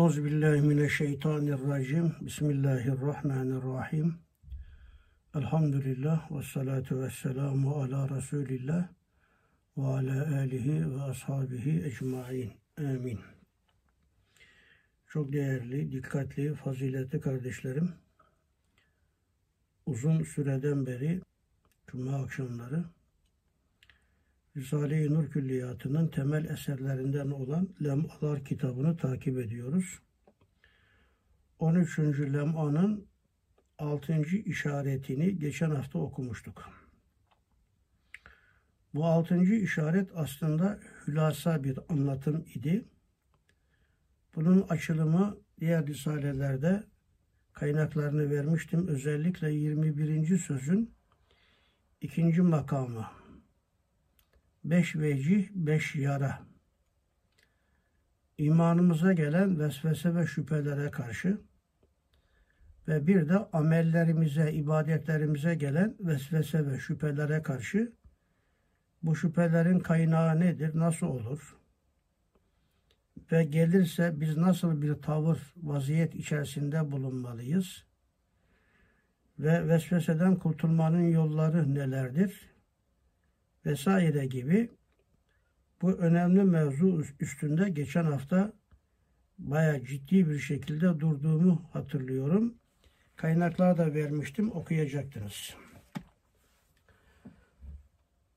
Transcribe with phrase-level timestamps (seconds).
[0.00, 2.14] Euzubillahimineşşeytanirracim.
[2.20, 4.14] Bismillahirrahmanirrahim.
[5.34, 8.88] Elhamdülillah ve salatu ve selamu ala Resulillah
[9.76, 12.52] ve ala alihi ve ashabihi ecmain.
[12.78, 13.20] Amin.
[15.08, 17.92] Çok değerli, dikkatli, faziletli kardeşlerim.
[19.86, 21.20] Uzun süreden beri
[21.86, 22.84] Cuma akşamları
[24.56, 29.98] Risale-i Nur Külliyatı'nın temel eserlerinden olan Lem'alar kitabını takip ediyoruz.
[31.58, 31.98] 13.
[31.98, 33.06] Lem'anın
[33.78, 34.22] 6.
[34.22, 36.68] işaretini geçen hafta okumuştuk.
[38.94, 39.44] Bu 6.
[39.54, 42.84] işaret aslında hülasa bir anlatım idi.
[44.34, 46.84] Bunun açılımı diğer risalelerde
[47.52, 48.88] kaynaklarını vermiştim.
[48.88, 50.38] Özellikle 21.
[50.38, 50.94] sözün
[52.00, 53.19] ikinci makamı
[54.64, 56.40] beş vecih, beş yara.
[58.38, 61.38] İmanımıza gelen vesvese ve şüphelere karşı
[62.88, 67.92] ve bir de amellerimize, ibadetlerimize gelen vesvese ve şüphelere karşı
[69.02, 71.56] bu şüphelerin kaynağı nedir, nasıl olur?
[73.32, 77.84] Ve gelirse biz nasıl bir tavır, vaziyet içerisinde bulunmalıyız?
[79.38, 82.50] Ve vesveseden kurtulmanın yolları nelerdir?
[83.66, 84.70] Vesaire gibi
[85.82, 88.52] bu önemli mevzu üstünde geçen hafta
[89.38, 92.54] baya ciddi bir şekilde durduğumu hatırlıyorum.
[93.16, 95.54] Kaynaklar da vermiştim okuyacaktınız.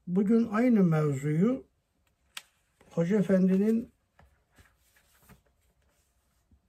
[0.07, 1.63] Bugün aynı mevzuyu
[2.89, 3.91] Hoca Efendi'nin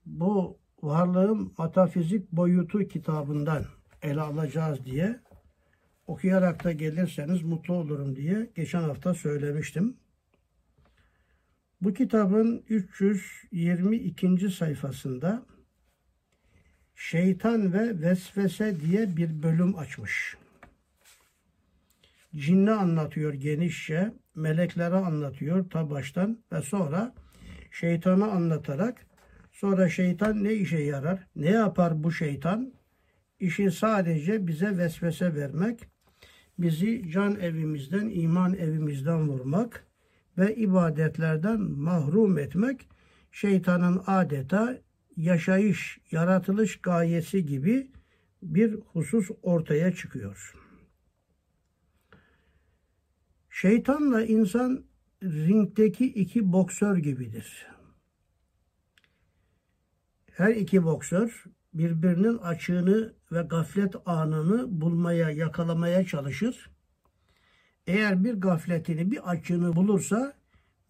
[0.06, 3.64] bu varlığın metafizik boyutu kitabından
[4.02, 5.20] ele alacağız diye
[6.06, 9.96] okuyarak da gelirseniz mutlu olurum diye geçen hafta söylemiştim.
[11.80, 14.50] Bu kitabın 322.
[14.50, 15.46] sayfasında
[16.96, 20.36] Şeytan ve Vesvese diye bir bölüm açmış.
[22.36, 27.14] Cinni anlatıyor genişçe, melekleri anlatıyor ta baştan ve sonra
[27.70, 29.06] şeytanı anlatarak
[29.52, 32.72] sonra şeytan ne işe yarar, ne yapar bu şeytan?
[33.40, 35.88] İşi sadece bize vesvese vermek,
[36.58, 39.86] bizi can evimizden, iman evimizden vurmak
[40.38, 42.88] ve ibadetlerden mahrum etmek
[43.32, 44.80] şeytanın adeta
[45.16, 47.90] yaşayış, yaratılış gayesi gibi
[48.42, 50.54] bir husus ortaya çıkıyor.
[53.50, 54.84] Şeytanla insan
[55.22, 57.66] ringdeki iki boksör gibidir.
[60.32, 61.44] Her iki boksör
[61.74, 66.70] birbirinin açığını ve gaflet anını bulmaya, yakalamaya çalışır.
[67.86, 70.32] Eğer bir gafletini, bir açığını bulursa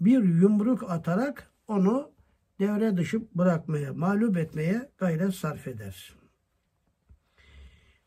[0.00, 2.10] bir yumruk atarak onu
[2.60, 6.14] devre dışı bırakmaya, mağlup etmeye gayret sarf eder.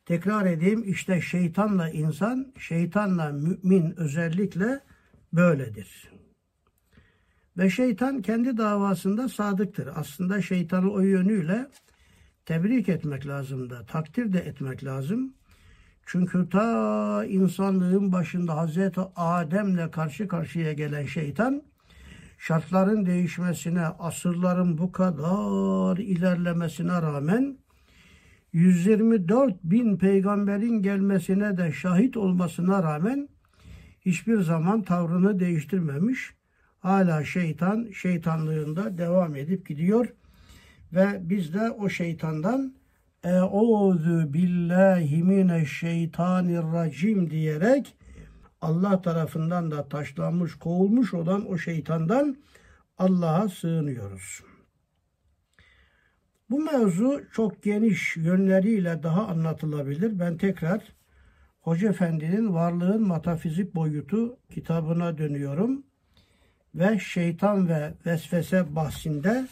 [0.06, 4.84] Tekrar edeyim işte şeytanla insan, şeytanla mümin özellikle
[5.34, 6.12] böyledir.
[7.58, 9.90] Ve şeytan kendi davasında sadıktır.
[9.96, 11.68] Aslında şeytanı o yönüyle
[12.48, 15.34] tebrik etmek lazım da, takdir de etmek lazım.
[16.06, 21.64] Çünkü ta insanlığın başında Hazreti Adem'le karşı karşıya gelen şeytan,
[22.38, 27.58] şartların değişmesine, asırların bu kadar ilerlemesine rağmen
[28.54, 33.30] 124 bin peygamberin gelmesine de şahit olmasına rağmen
[34.02, 36.34] hiçbir zaman tavrını değiştirmemiş.
[36.80, 40.08] Hala şeytan şeytanlığında devam edip gidiyor
[40.94, 42.74] ve biz de o şeytandan
[43.24, 47.98] Euzu billahi mineşşeytanirracim diyerek
[48.62, 52.38] Allah tarafından da taşlanmış, kovulmuş olan o şeytandan
[52.98, 54.42] Allah'a sığınıyoruz.
[56.50, 60.20] Bu mevzu çok geniş yönleriyle daha anlatılabilir.
[60.20, 60.82] Ben tekrar
[61.62, 65.84] Hoca Efendi'nin Varlığın Metafizik Boyutu kitabına dönüyorum.
[66.76, 69.48] Ve şeytan ve vesvese bahsinde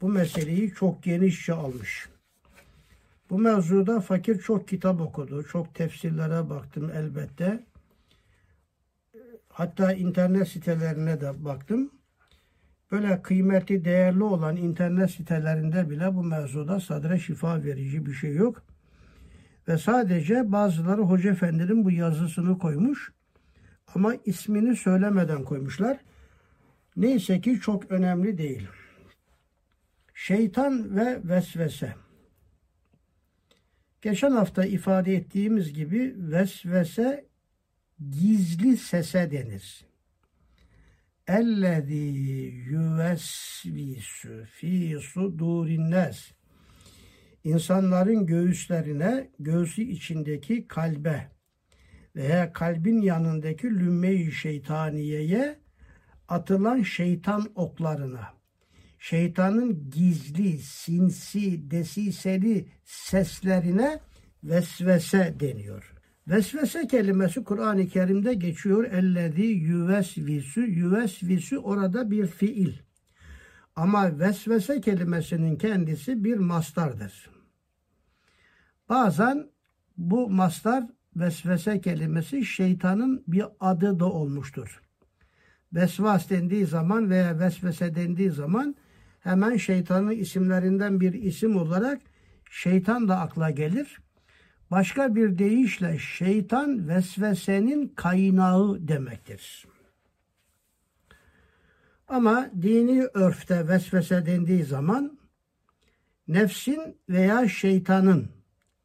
[0.00, 2.08] bu meseleyi çok genişçe almış.
[3.30, 5.42] Bu mevzuda fakir çok kitap okudu.
[5.42, 7.64] Çok tefsirlere baktım elbette.
[9.48, 11.90] Hatta internet sitelerine de baktım.
[12.92, 18.62] Böyle kıymetli, değerli olan internet sitelerinde bile bu mevzuda sadre şifa verici bir şey yok.
[19.68, 23.12] Ve sadece bazıları Hoca Efendi'nin bu yazısını koymuş.
[23.94, 25.98] Ama ismini söylemeden koymuşlar.
[26.96, 28.68] Neyse ki çok önemli değil.
[30.18, 31.94] Şeytan ve vesvese.
[34.02, 37.26] Geçen hafta ifade ettiğimiz gibi vesvese
[38.10, 39.86] gizli sese denir.
[41.28, 41.94] ellezî
[42.70, 46.32] yüvesvisu fî sudurinnes
[47.44, 51.30] insanların göğüslerine, göğsü içindeki kalbe
[52.16, 55.58] veya kalbin yanındaki lümme-i şeytaniyeye
[56.28, 58.35] atılan şeytan oklarına,
[59.08, 64.00] şeytanın gizli, sinsi, desiseli seslerine
[64.44, 65.94] vesvese deniyor.
[66.28, 68.84] Vesvese kelimesi Kur'an-ı Kerim'de geçiyor.
[68.84, 70.60] Ellezî yüvesvisu.
[70.60, 72.72] Yüvesvisu orada bir fiil.
[73.76, 77.30] Ama vesvese kelimesinin kendisi bir mastardır.
[78.88, 79.50] Bazen
[79.96, 80.84] bu mastar
[81.16, 84.82] vesvese kelimesi şeytanın bir adı da olmuştur.
[85.72, 88.76] Vesvas dendiği zaman veya vesvese dendiği zaman
[89.26, 92.00] hemen şeytanın isimlerinden bir isim olarak
[92.50, 93.98] şeytan da akla gelir.
[94.70, 99.66] Başka bir deyişle şeytan vesvesenin kaynağı demektir.
[102.08, 105.18] Ama dini örfte vesvese dendiği zaman
[106.28, 108.28] nefsin veya şeytanın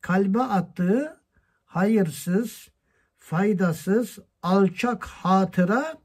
[0.02, 1.22] kalbe attığı
[1.66, 2.70] hayırsız,
[3.18, 5.98] faydasız, alçak hatıra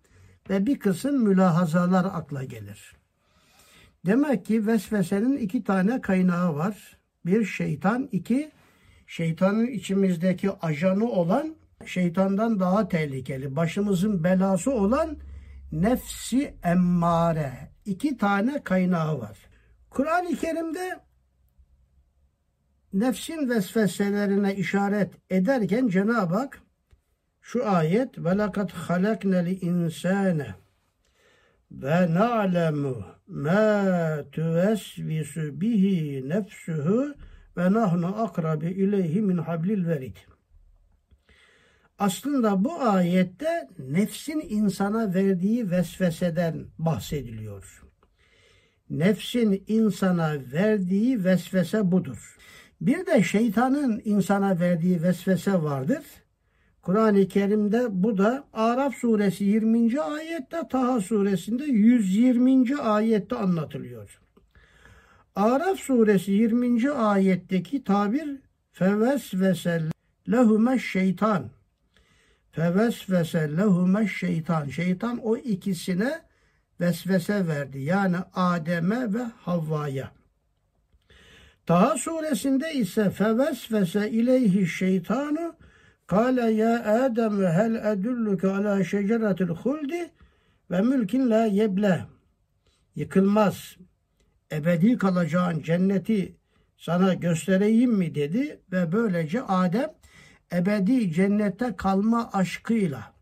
[0.51, 2.96] ve bir kısım mülahazalar akla gelir.
[4.07, 6.99] Demek ki vesvesenin iki tane kaynağı var.
[7.27, 8.51] Bir şeytan, iki
[9.07, 11.57] şeytanın içimizdeki ajanı olan,
[11.87, 15.17] şeytandan daha tehlikeli, başımızın belası olan
[15.73, 17.53] nefsi emmare.
[17.85, 19.39] İki tane kaynağı var.
[19.91, 21.01] Kur'an-ı Kerim'de
[22.93, 26.63] nefsin vesveselerine işaret ederken Cenab-ı Hak
[27.41, 30.55] şu ayet ve lekad halaknel insane
[31.71, 37.15] ve na'lemu ma tuvesvisu bihi nefsuhu
[37.57, 40.17] ve nahnu akrabi ileyhi min hablil verid.
[41.99, 47.83] Aslında bu ayette nefsin insana verdiği vesveseden bahsediliyor.
[48.91, 52.37] Nefsin insana verdiği vesvese budur.
[52.81, 56.03] Bir de şeytanın insana verdiği vesvese vardır.
[56.87, 60.01] Kur'an-ı Kerim'de bu da Araf suresi 20.
[60.01, 62.77] ayette, Taha suresinde 120.
[62.77, 64.21] ayette anlatılıyor.
[65.37, 66.91] Araf suresi 20.
[66.91, 68.29] ayetteki tabir
[68.73, 69.83] fevesvese
[70.31, 71.51] lehume şeytan.
[72.53, 74.69] Fevesvese lehume şeytan.
[74.69, 76.21] Şeytan o ikisine
[76.81, 77.79] vesvese verdi.
[77.79, 80.13] Yani Adem'e ve Havva'ya.
[81.67, 85.57] Taha suresinde ise fevesvese ileyhi şeytanu
[86.07, 90.11] Kale ya Adem hel edulluke ala şeceretil huldi
[90.71, 92.07] ve mülkin la yeble.
[92.95, 93.77] Yıkılmaz,
[94.53, 96.37] ebedi kalacağın cenneti
[96.77, 99.91] sana göstereyim mi dedi ve böylece Adem
[100.53, 103.17] ebedi cennette kalma aşkıyla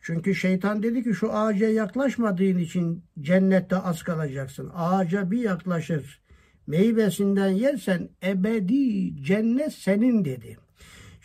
[0.00, 4.70] çünkü şeytan dedi ki şu ağaca yaklaşmadığın için cennette az kalacaksın.
[4.74, 6.20] Ağaca bir yaklaşır
[6.66, 10.67] meyvesinden yersen ebedi cennet senin dedi.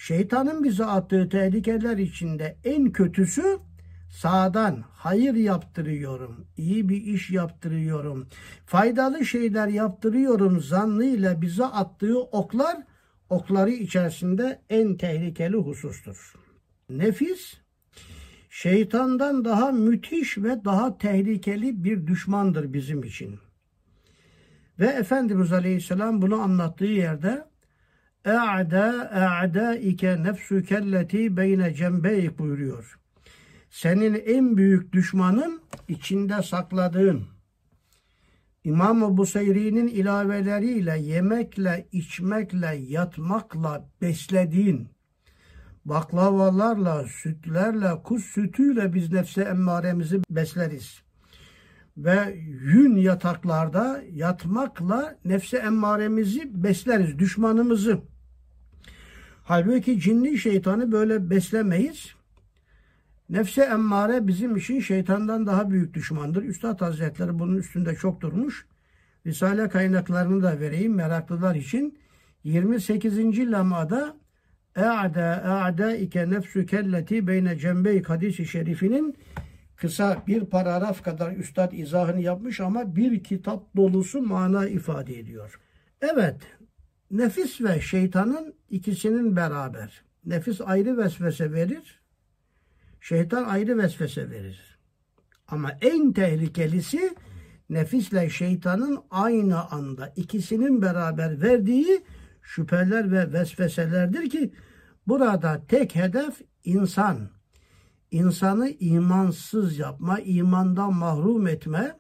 [0.04, 3.58] Şeytanın bize attığı tehlikeler içinde en kötüsü
[4.10, 8.28] sağdan hayır yaptırıyorum, iyi bir iş yaptırıyorum,
[8.66, 12.78] faydalı şeyler yaptırıyorum zannıyla bize attığı oklar,
[13.30, 16.34] okları içerisinde en tehlikeli husustur.
[16.90, 17.54] Nefis,
[18.50, 23.40] şeytandan daha müthiş ve daha tehlikeli bir düşmandır bizim için.
[24.80, 27.53] Ve Efendimiz Aleyhisselam bunu anlattığı yerde
[28.26, 29.12] E'da
[29.44, 33.00] e'daike nefsükelleti beyne cembeyk buyuruyor.
[33.70, 37.24] Senin en büyük düşmanın içinde sakladığın
[38.64, 44.88] İmam-ı Buseyri'nin ilaveleriyle yemekle, içmekle, yatmakla beslediğin
[45.86, 51.02] baklavalarla, sütlerle, kuş sütüyle biz nefse emmaremizi besleriz
[51.98, 58.13] ve yün yataklarda yatmakla nefse emmaremizi besleriz, düşmanımızı.
[59.44, 62.16] Halbuki cinli şeytanı böyle beslemeyiz.
[63.30, 66.44] Nefse emmare bizim için şeytandan daha büyük düşmandır.
[66.44, 68.66] Üstad Hazretleri bunun üstünde çok durmuş.
[69.26, 72.00] Risale kaynaklarını da vereyim meraklılar için.
[72.44, 73.40] 28.
[73.52, 74.16] lamada
[74.76, 79.16] E'ada e'adaike nefsü kelleti beyne cembey hadisi şerifinin
[79.76, 85.60] kısa bir paragraf kadar üstad izahını yapmış ama bir kitap dolusu mana ifade ediyor.
[86.02, 86.38] Evet,
[87.14, 90.04] nefis ve şeytanın ikisinin beraber.
[90.26, 92.02] Nefis ayrı vesvese verir,
[93.02, 94.80] şeytan ayrı vesvese verir.
[95.48, 97.16] Ama en tehlikelisi
[97.70, 102.04] nefisle şeytanın aynı anda ikisinin beraber verdiği
[102.42, 104.54] şüpheler ve vesveselerdir ki
[105.08, 107.30] burada tek hedef insan
[108.12, 112.00] insanı imansız yapma, imandan mahrum etme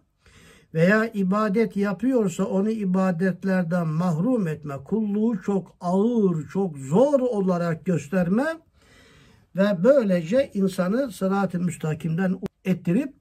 [0.73, 8.45] veya ibadet yapıyorsa onu ibadetlerden mahrum etme, kulluğu çok ağır, çok zor olarak gösterme
[9.55, 13.13] ve böylece insanı sırat-ı müstakimden ettirip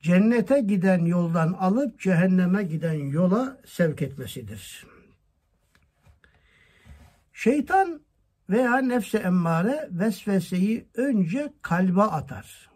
[0.00, 4.86] cennete giden yoldan alıp cehenneme giden yola sevk etmesidir.
[7.32, 8.00] Şeytan
[8.50, 12.73] veya nefse emmare vesveseyi önce kalbe atar.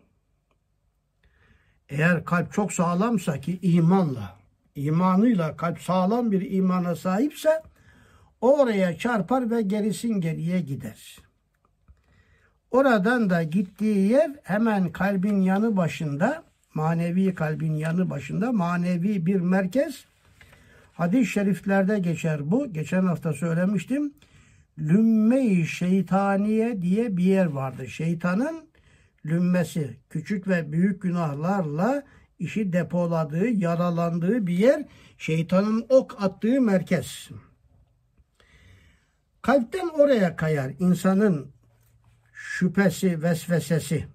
[1.88, 4.36] Eğer kalp çok sağlamsa ki imanla,
[4.74, 7.62] imanıyla kalp sağlam bir imana sahipse
[8.40, 11.18] oraya çarpar ve gerisin geriye gider.
[12.70, 16.42] Oradan da gittiği yer hemen kalbin yanı başında,
[16.74, 20.04] manevi kalbin yanı başında manevi bir merkez.
[20.92, 22.72] Hadis-i şeriflerde geçer bu.
[22.72, 24.12] Geçen hafta söylemiştim.
[24.78, 27.86] Lümme-i şeytaniye diye bir yer vardı.
[27.88, 28.67] Şeytanın
[29.28, 32.02] lümmesi, küçük ve büyük günahlarla
[32.38, 34.84] işi depoladığı, yaralandığı bir yer,
[35.18, 37.28] şeytanın ok attığı merkez.
[39.42, 41.52] Kalpten oraya kayar insanın
[42.32, 44.06] şüphesi, vesvesesi.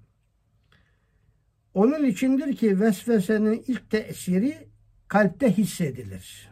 [1.73, 4.67] Onun içindir ki vesvesenin ilk tesiri
[5.07, 6.49] kalpte hissedilir.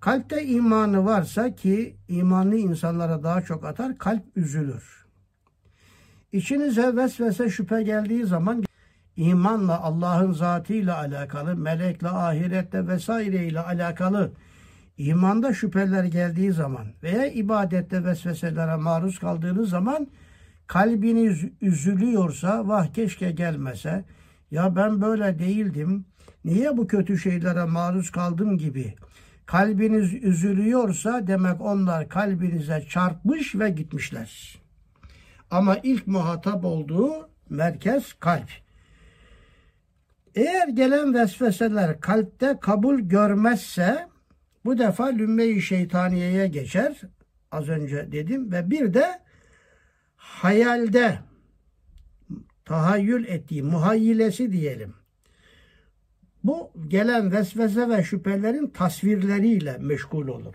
[0.00, 5.05] Kalpte imanı varsa ki imanlı insanlara daha çok atar, kalp üzülür.
[6.32, 8.64] İçinize vesvese şüphe geldiği zaman
[9.16, 14.32] imanla Allah'ın zatıyla alakalı, melekle, ahirette vesaire ile alakalı
[14.98, 20.06] imanda şüpheler geldiği zaman veya ibadette vesveselere maruz kaldığınız zaman
[20.66, 24.04] kalbiniz üzülüyorsa vah keşke gelmese
[24.50, 26.04] ya ben böyle değildim
[26.44, 28.94] niye bu kötü şeylere maruz kaldım gibi
[29.46, 34.65] kalbiniz üzülüyorsa demek onlar kalbinize çarpmış ve gitmişler.
[35.50, 38.48] Ama ilk muhatap olduğu merkez kalp.
[40.34, 44.08] Eğer gelen vesveseler kalpte kabul görmezse
[44.64, 47.00] bu defa lümme-i şeytaniyeye geçer.
[47.52, 49.20] Az önce dedim ve bir de
[50.16, 51.18] hayalde
[52.64, 54.94] tahayyül ettiği muhayyilesi diyelim.
[56.44, 60.54] Bu gelen vesvese ve şüphelerin tasvirleriyle meşgul olur.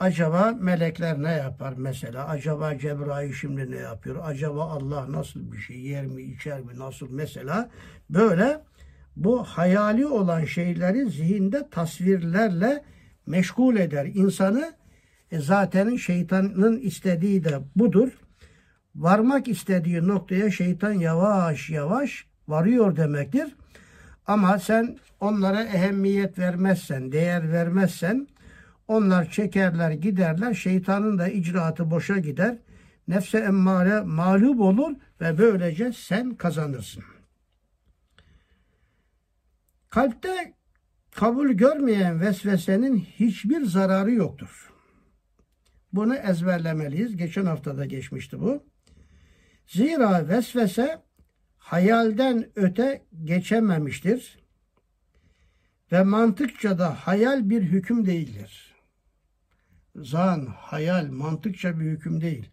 [0.00, 2.28] Acaba melekler ne yapar mesela?
[2.28, 4.16] Acaba Cebrail şimdi ne yapıyor?
[4.22, 7.70] Acaba Allah nasıl bir şey yer mi, içer mi, nasıl mesela?
[8.10, 8.60] Böyle
[9.16, 12.84] bu hayali olan şeyleri zihinde tasvirlerle
[13.26, 14.72] meşgul eder insanı.
[15.32, 18.08] E zaten şeytanın istediği de budur.
[18.94, 23.56] Varmak istediği noktaya şeytan yavaş yavaş varıyor demektir.
[24.26, 28.26] Ama sen onlara ehemmiyet vermezsen, değer vermezsen
[28.90, 30.54] onlar çekerler giderler.
[30.54, 32.58] Şeytanın da icraatı boşa gider.
[33.08, 37.04] Nefse emmare mağlup olur ve böylece sen kazanırsın.
[39.90, 40.54] Kalpte
[41.10, 44.72] kabul görmeyen vesvesenin hiçbir zararı yoktur.
[45.92, 47.16] Bunu ezberlemeliyiz.
[47.16, 48.64] Geçen hafta da geçmişti bu.
[49.66, 51.02] Zira vesvese
[51.58, 54.38] hayalden öte geçememiştir
[55.92, 58.69] ve mantıkça da hayal bir hüküm değildir.
[59.96, 62.50] Zan, hayal, mantıkça bir hüküm değil.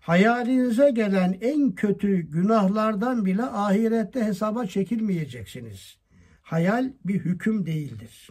[0.00, 5.98] Hayalinize gelen en kötü günahlardan bile ahirette hesaba çekilmeyeceksiniz.
[6.42, 8.30] Hayal bir hüküm değildir.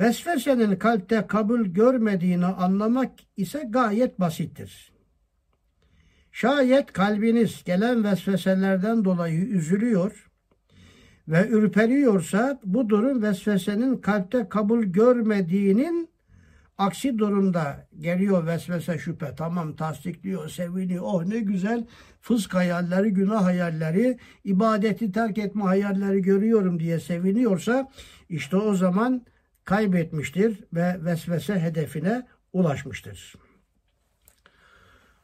[0.00, 4.92] Vesvesenin kalpte kabul görmediğini anlamak ise gayet basittir.
[6.32, 10.30] Şayet kalbiniz gelen vesveselerden dolayı üzülüyor
[11.28, 16.08] ve ürperiyorsa bu durum vesvesenin kalpte kabul görmediğinin
[16.78, 19.34] aksi durumda geliyor vesvese şüphe.
[19.36, 21.04] Tamam tasdikliyor, seviniyor.
[21.06, 21.86] Oh ne güzel
[22.20, 27.90] fısk hayalleri, günah hayalleri, ibadeti terk etme hayalleri görüyorum diye seviniyorsa
[28.28, 29.26] işte o zaman
[29.64, 33.34] kaybetmiştir ve vesvese hedefine ulaşmıştır.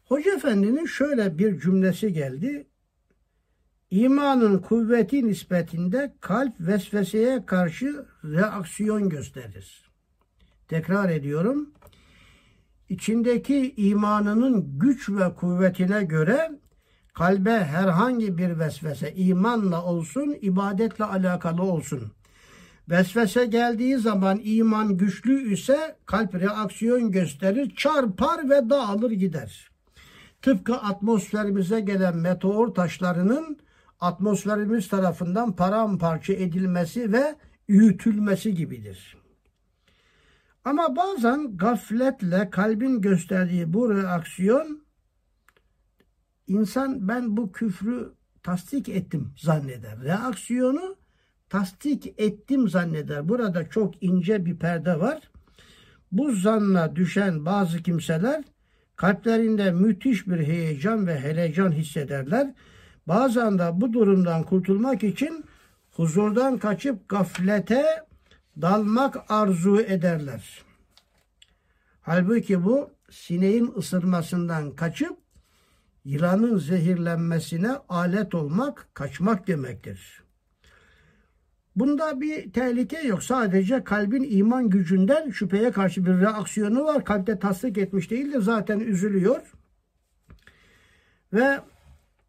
[0.04, 2.66] Hoca Efendi'nin şöyle bir cümlesi geldi.
[3.90, 9.83] İmanın kuvveti nispetinde kalp vesveseye karşı reaksiyon gösterir.
[10.68, 11.70] Tekrar ediyorum.
[12.88, 16.50] İçindeki imanının güç ve kuvvetine göre
[17.14, 22.12] kalbe herhangi bir vesvese imanla olsun, ibadetle alakalı olsun.
[22.88, 29.70] Vesvese geldiği zaman iman güçlü ise kalp reaksiyon gösterir, çarpar ve dağılır gider.
[30.42, 33.58] Tıpkı atmosferimize gelen meteor taşlarının
[34.00, 37.34] atmosferimiz tarafından paramparça edilmesi ve
[37.68, 39.23] üyütülmesi gibidir.
[40.64, 44.84] Ama bazen gafletle kalbin gösterdiği bu reaksiyon
[46.46, 50.00] insan ben bu küfrü tasdik ettim zanneder.
[50.00, 50.96] Reaksiyonu
[51.48, 53.28] tasdik ettim zanneder.
[53.28, 55.30] Burada çok ince bir perde var.
[56.12, 58.44] Bu zanna düşen bazı kimseler
[58.96, 62.54] kalplerinde müthiş bir heyecan ve helecan hissederler.
[63.08, 65.44] Bazen de bu durumdan kurtulmak için
[65.90, 67.84] huzurdan kaçıp gaflete
[68.62, 70.64] dalmak arzu ederler.
[72.02, 75.18] Halbuki bu sineğin ısırmasından kaçıp
[76.04, 80.24] yılanın zehirlenmesine alet olmak, kaçmak demektir.
[81.76, 83.22] Bunda bir tehlike yok.
[83.22, 87.04] Sadece kalbin iman gücünden şüpheye karşı bir reaksiyonu var.
[87.04, 89.52] Kalpte tasdik etmiş değil de zaten üzülüyor.
[91.32, 91.60] Ve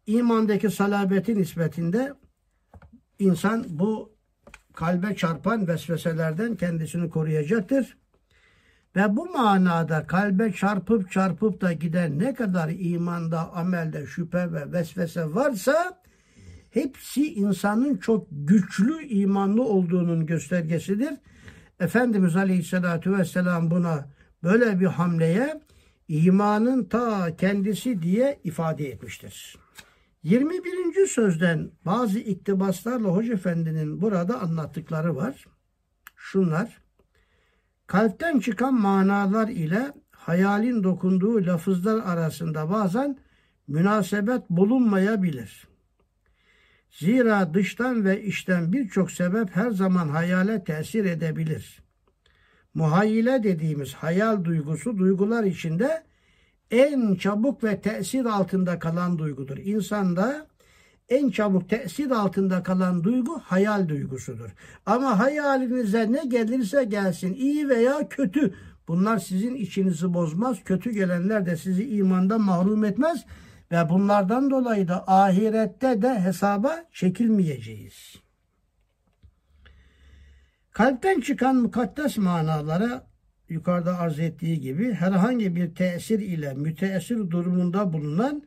[0.06, 2.14] imandaki salabetin nispetinde
[3.18, 4.15] insan bu
[4.76, 7.96] kalbe çarpan vesveselerden kendisini koruyacaktır.
[8.96, 15.34] Ve bu manada kalbe çarpıp çarpıp da giden ne kadar imanda, amelde şüphe ve vesvese
[15.34, 16.02] varsa
[16.70, 21.14] hepsi insanın çok güçlü imanlı olduğunun göstergesidir.
[21.80, 24.08] Efendimiz Aleyhisselatü Vesselam buna
[24.42, 25.60] böyle bir hamleye
[26.08, 29.65] imanın ta kendisi diye ifade etmiştir.
[30.26, 31.06] 21.
[31.06, 35.46] sözden bazı iktibaslarla Hoca Efendi'nin burada anlattıkları var.
[36.16, 36.82] Şunlar,
[37.86, 43.18] kalpten çıkan manalar ile hayalin dokunduğu lafızlar arasında bazen
[43.68, 45.68] münasebet bulunmayabilir.
[46.90, 51.82] Zira dıştan ve içten birçok sebep her zaman hayale tesir edebilir.
[52.74, 56.05] Muhayyile dediğimiz hayal duygusu duygular içinde
[56.70, 59.56] en çabuk ve tesir altında kalan duygudur.
[59.56, 60.46] İnsanda
[61.08, 64.50] en çabuk tesir altında kalan duygu hayal duygusudur.
[64.86, 68.54] Ama hayalinize ne gelirse gelsin iyi veya kötü
[68.88, 70.64] bunlar sizin içinizi bozmaz.
[70.64, 73.24] Kötü gelenler de sizi imandan mahrum etmez
[73.72, 78.16] ve bunlardan dolayı da ahirette de hesaba çekilmeyeceğiz.
[80.70, 83.06] Kalpten çıkan mukaddes manalara
[83.48, 88.42] yukarıda arz ettiği gibi herhangi bir tesir ile müteessir durumunda bulunan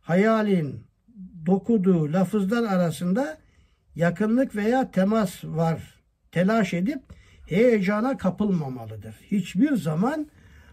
[0.00, 0.84] hayalin
[1.46, 3.38] dokuduğu lafızlar arasında
[3.94, 5.94] yakınlık veya temas var.
[6.32, 7.02] Telaş edip
[7.46, 9.14] heyecana kapılmamalıdır.
[9.30, 10.26] Hiçbir zaman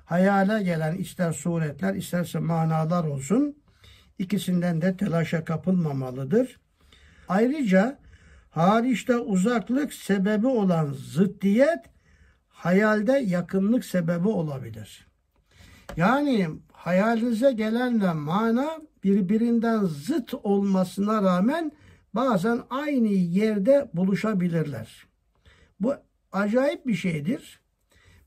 [0.05, 3.55] hayale gelen ister suretler isterse manalar olsun
[4.19, 6.59] ikisinden de telaşa kapılmamalıdır.
[7.29, 7.99] Ayrıca
[8.49, 11.79] hariçte uzaklık sebebi olan zıddiyet
[12.57, 15.07] hayalde yakınlık sebebi olabilir.
[15.97, 21.71] Yani hayalinize gelenle mana birbirinden zıt olmasına rağmen
[22.13, 25.07] bazen aynı yerde buluşabilirler.
[25.79, 25.95] Bu
[26.31, 27.59] acayip bir şeydir.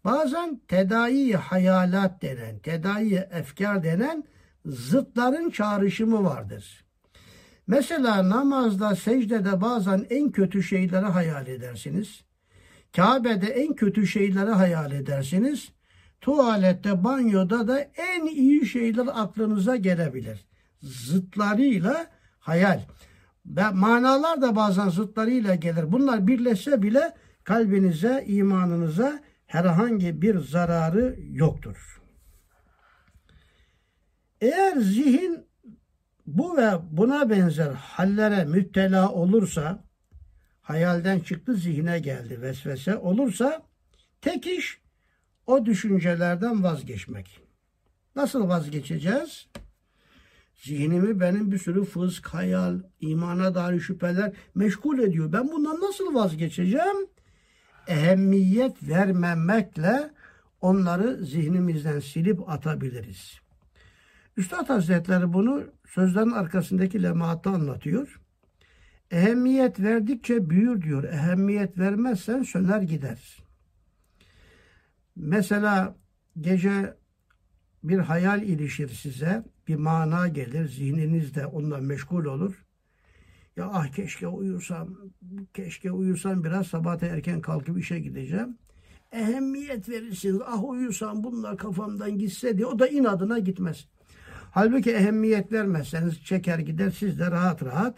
[0.05, 4.25] Bazen tedai hayalat denen, tedai efkar denen
[4.67, 6.85] zıtların çağrışımı vardır.
[7.67, 12.25] Mesela namazda, secdede bazen en kötü şeyleri hayal edersiniz.
[12.97, 15.73] Kabe'de en kötü şeyleri hayal edersiniz.
[16.21, 20.47] Tuvalette, banyoda da en iyi şeyler aklınıza gelebilir.
[20.83, 22.07] Zıtlarıyla
[22.39, 22.81] hayal.
[23.47, 25.93] Ve manalar da bazen zıtlarıyla gelir.
[25.93, 32.03] Bunlar birleşse bile kalbinize, imanınıza herhangi bir zararı yoktur.
[34.41, 35.47] Eğer zihin
[36.27, 39.85] bu ve buna benzer hallere müptela olursa,
[40.63, 43.63] hayalden çıktı zihine geldi vesvese olursa,
[44.21, 44.81] tek iş
[45.47, 47.41] o düşüncelerden vazgeçmek.
[48.17, 49.49] Nasıl vazgeçeceğiz?
[50.55, 55.33] Zihnimi benim bir sürü fısk, hayal, imana dair şüpheler meşgul ediyor.
[55.33, 56.97] Ben bundan nasıl vazgeçeceğim?
[57.87, 60.11] Ehemmiyet vermemekle
[60.61, 63.41] onları zihnimizden silip atabiliriz.
[64.37, 68.21] Üstad Hazretleri bunu sözlerin arkasındaki lemaatta anlatıyor.
[69.11, 71.05] Ehemmiyet verdikçe büyür diyor.
[71.05, 73.37] Ehemmiyet vermezsen söner gider.
[75.17, 75.97] Mesela
[76.41, 76.95] gece
[77.85, 82.65] bir hayal ilişir size, bir mana gelir, zihniniz de onunla meşgul olur.
[83.57, 84.97] Ya ah keşke uyursam,
[85.55, 88.59] keşke uyursam biraz sabahta erken kalkıp işe gideceğim.
[89.13, 93.87] Ehemmiyet verirsiniz, ah uyursam bunlar kafamdan gitse diye o da inadına gitmez.
[94.51, 97.95] Halbuki ehemmiyet vermezseniz çeker gider siz de rahat rahat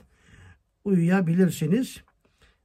[0.85, 2.03] uyuyabilirsiniz.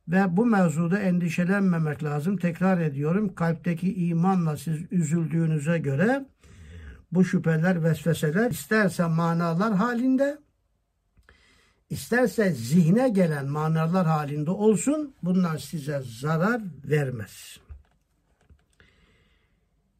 [0.08, 2.38] Ve bu mevzuda endişelenmemek lazım.
[2.38, 6.26] Tekrar ediyorum kalpteki imanla siz üzüldüğünüze göre
[7.12, 10.38] bu şüpheler, vesveseler isterse manalar halinde
[11.90, 17.60] isterse zihne gelen manalar halinde olsun bunlar size zarar vermez.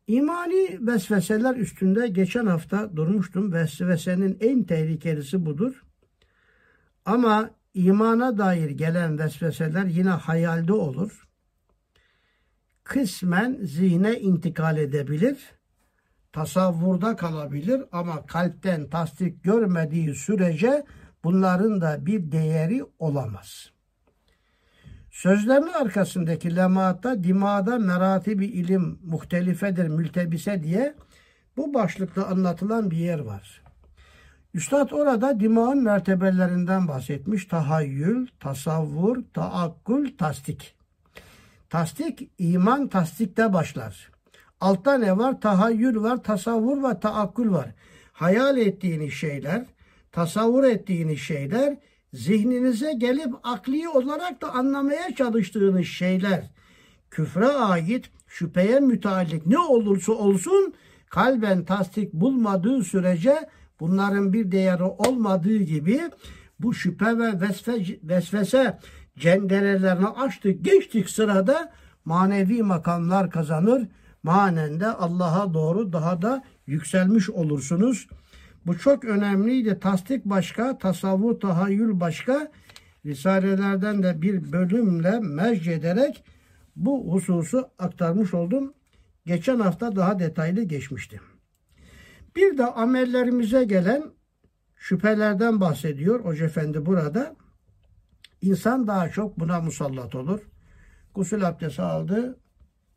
[0.08, 3.54] İmani vesveseler üstünde geçen hafta durmuştum.
[3.54, 5.84] Vesvesenin en tehlikelisi budur.
[7.06, 11.28] Ama imana dair gelen vesveseler yine hayalde olur.
[12.84, 15.38] Kısmen zihne intikal edebilir.
[16.34, 20.86] Tasavvurda kalabilir ama kalpten tasdik görmediği sürece
[21.24, 23.72] bunların da bir değeri olamaz.
[25.12, 30.96] Sözlerin arkasındaki lemaatta dimada merati bir ilim muhtelifedir mültebise diye
[31.58, 33.67] bu başlıkta anlatılan bir yer var.
[34.54, 37.46] Üstad orada dimağın mertebelerinden bahsetmiş.
[37.46, 40.76] Tahayyül, tasavvur, taakkul, tasdik.
[41.70, 44.12] Tasdik, iman tasdikte başlar.
[44.62, 45.42] Altta ne var?
[45.42, 47.70] Tahayyül var, tasavvur var, taakkul var.
[48.12, 49.66] Hayal ettiğiniz şeyler,
[50.12, 51.78] tasavvur ettiğiniz şeyler,
[52.14, 56.52] zihninize gelip akli olarak da anlamaya çalıştığınız şeyler,
[57.12, 60.74] küfre ait, şüpheye müteallik ne olursa olsun
[61.10, 66.02] kalben tasdik bulmadığı sürece bunların bir değeri olmadığı gibi
[66.60, 68.80] bu şüphe ve vesve, vesvese
[69.20, 71.72] cenderelerini açtık geçtik sırada
[72.06, 73.88] manevi makamlar kazanır.
[74.24, 78.08] Manen de Allah'a doğru daha da yükselmiş olursunuz.
[78.66, 79.80] Bu çok önemliydi.
[79.80, 82.52] Tasdik başka, tasavvur, tahayyül başka.
[83.06, 86.24] Risalelerden de bir bölümle merc ederek
[86.76, 88.74] bu hususu aktarmış oldum.
[89.26, 91.20] Geçen hafta daha detaylı geçmiştim.
[92.38, 94.04] Bir de amellerimize gelen
[94.76, 97.36] şüphelerden bahsediyor Hoca Efendi burada.
[98.42, 100.42] İnsan daha çok buna musallat olur.
[101.16, 102.40] Gusül abdesti aldı.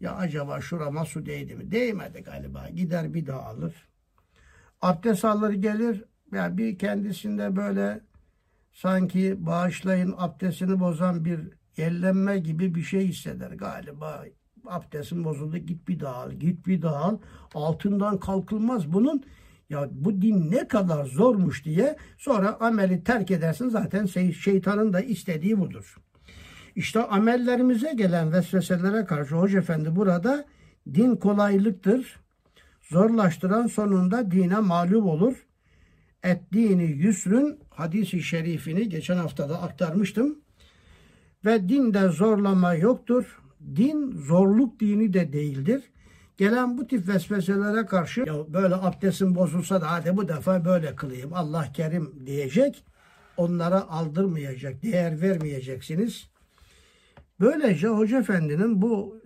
[0.01, 1.71] Ya acaba şurama su değdi mi?
[1.71, 2.69] Değmedi galiba.
[2.69, 3.89] Gider bir daha alır.
[4.83, 6.05] Abdest alır gelir.
[6.33, 8.01] Ya bir kendisinde böyle
[8.73, 11.41] sanki bağışlayın abdestini bozan bir
[11.77, 14.25] yellenme gibi bir şey hisseder galiba.
[14.71, 17.19] Abdestin bozuldu git bir daha al, git bir daha al.
[17.55, 19.23] Altından kalkılmaz bunun.
[19.71, 25.01] Ya bu din ne kadar zormuş diye sonra ameli terk edersin zaten şey, şeytanın da
[25.01, 25.97] istediği budur.
[26.77, 30.45] İşte amellerimize gelen vesveselere karşı Hoca Efendi burada
[30.95, 32.21] din kolaylıktır.
[32.83, 35.47] Zorlaştıran sonunda dine mağlup olur.
[36.23, 40.39] Et dini yüsrün hadisi şerifini geçen hafta da aktarmıştım.
[41.45, 43.40] Ve dinde zorlama yoktur.
[43.77, 45.83] Din zorluk dini de değildir.
[46.37, 51.33] Gelen bu tip vesveselere karşı ya böyle abdestin bozulsa da hadi bu defa böyle kılayım
[51.35, 52.85] Allah kerim diyecek.
[53.37, 56.31] Onlara aldırmayacak, değer vermeyeceksiniz.
[57.41, 59.21] Böylece Hoca Efendi'nin bu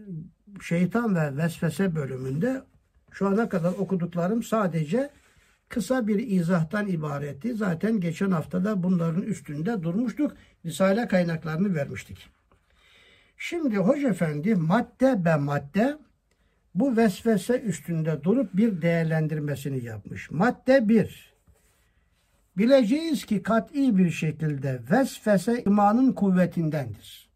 [0.63, 2.63] şeytan ve vesvese bölümünde
[3.11, 5.11] şu ana kadar okuduklarım sadece
[5.69, 7.55] kısa bir izahtan ibaretti.
[7.55, 10.33] Zaten geçen haftada bunların üstünde durmuştuk.
[10.65, 12.34] Risale kaynaklarını vermiştik.
[13.37, 15.99] Şimdi Hoca Efendi madde be madde
[16.75, 20.31] bu vesvese üstünde durup bir değerlendirmesini yapmış.
[20.31, 21.35] Madde 1.
[22.59, 27.29] Bileceğiz ki kat'i bir şekilde vesvese imanın kuvvetindendir.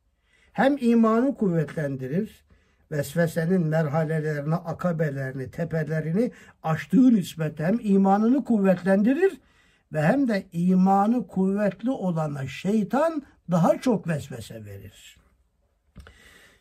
[0.53, 2.45] Hem imanı kuvvetlendirir,
[2.93, 6.31] vesvesenin merhalelerini, akabelerini, tepelerini
[6.63, 9.41] aştığı nispet hem imanını kuvvetlendirir
[9.93, 15.18] ve hem de imanı kuvvetli olana şeytan daha çok vesvese verir.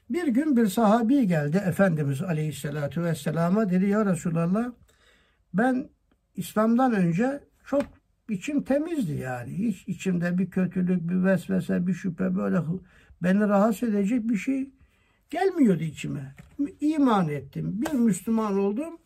[0.09, 4.71] Bir gün bir sahabi geldi Efendimiz Aleyhisselatü Vesselam'a dedi ya Resulallah
[5.53, 5.89] ben
[6.35, 7.83] İslam'dan önce çok
[8.29, 9.57] içim temizdi yani.
[9.57, 12.57] Hiç içimde bir kötülük, bir vesvese, bir şüphe böyle
[13.23, 14.69] beni rahatsız edecek bir şey
[15.29, 16.35] gelmiyordu içime.
[16.81, 17.81] İman ettim.
[17.81, 18.97] Bir Müslüman oldum.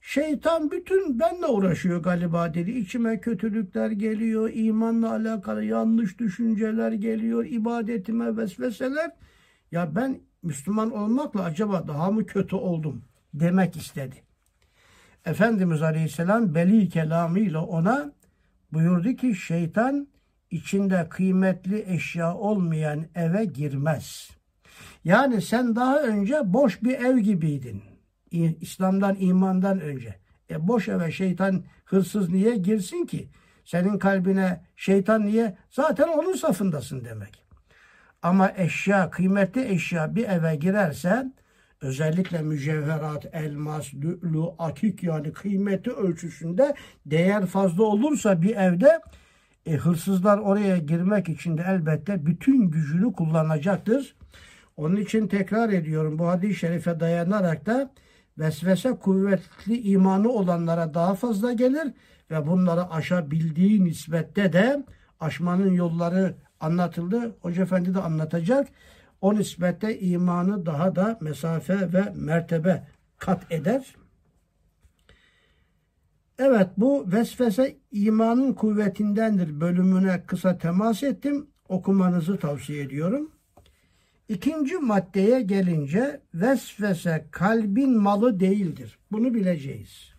[0.00, 2.70] Şeytan bütün benle uğraşıyor galiba dedi.
[2.70, 9.10] İçime kötülükler geliyor, imanla alakalı yanlış düşünceler geliyor, ibadetime vesveseler.
[9.72, 13.02] Ya ben Müslüman olmakla acaba daha mı kötü oldum
[13.34, 14.22] demek istedi.
[15.24, 18.12] Efendimiz Aleyhisselam beli kelamıyla ona
[18.72, 20.08] buyurdu ki şeytan
[20.50, 24.30] içinde kıymetli eşya olmayan eve girmez.
[25.04, 27.82] Yani sen daha önce boş bir ev gibiydin.
[28.60, 30.14] İslam'dan, imandan önce.
[30.50, 33.28] E boş eve şeytan hırsız niye girsin ki?
[33.64, 35.56] Senin kalbine şeytan niye?
[35.70, 37.47] Zaten onun safındasın demek.
[38.22, 41.32] Ama eşya, kıymetli eşya bir eve girerse
[41.80, 46.74] özellikle mücevherat, elmas, lü'lü, akik yani kıymeti ölçüsünde
[47.06, 49.00] değer fazla olursa bir evde
[49.66, 54.16] e, hırsızlar oraya girmek için de elbette bütün gücünü kullanacaktır.
[54.76, 57.90] Onun için tekrar ediyorum bu hadis-i şerife dayanarak da
[58.38, 61.92] vesvese kuvvetli imanı olanlara daha fazla gelir
[62.30, 64.84] ve bunları aşabildiği nispette de
[65.20, 67.36] aşmanın yolları anlatıldı.
[67.40, 68.68] Hoca Efendi de anlatacak.
[69.20, 72.86] O nispette imanı daha da mesafe ve mertebe
[73.18, 73.94] kat eder.
[76.38, 81.46] Evet bu vesvese imanın kuvvetindendir bölümüne kısa temas ettim.
[81.68, 83.30] Okumanızı tavsiye ediyorum.
[84.28, 88.98] İkinci maddeye gelince vesvese kalbin malı değildir.
[89.12, 90.14] Bunu bileceğiz.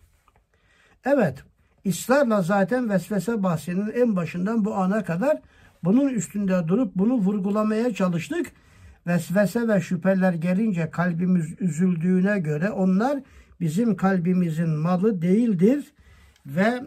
[1.04, 1.38] Evet,
[1.86, 5.40] ısrarla zaten vesvese bahsinin en başından bu ana kadar
[5.84, 8.52] bunun üstünde durup bunu vurgulamaya çalıştık.
[9.06, 13.22] Vesvese ve şüpheler gelince kalbimiz üzüldüğüne göre onlar
[13.60, 15.84] bizim kalbimizin malı değildir
[16.46, 16.80] ve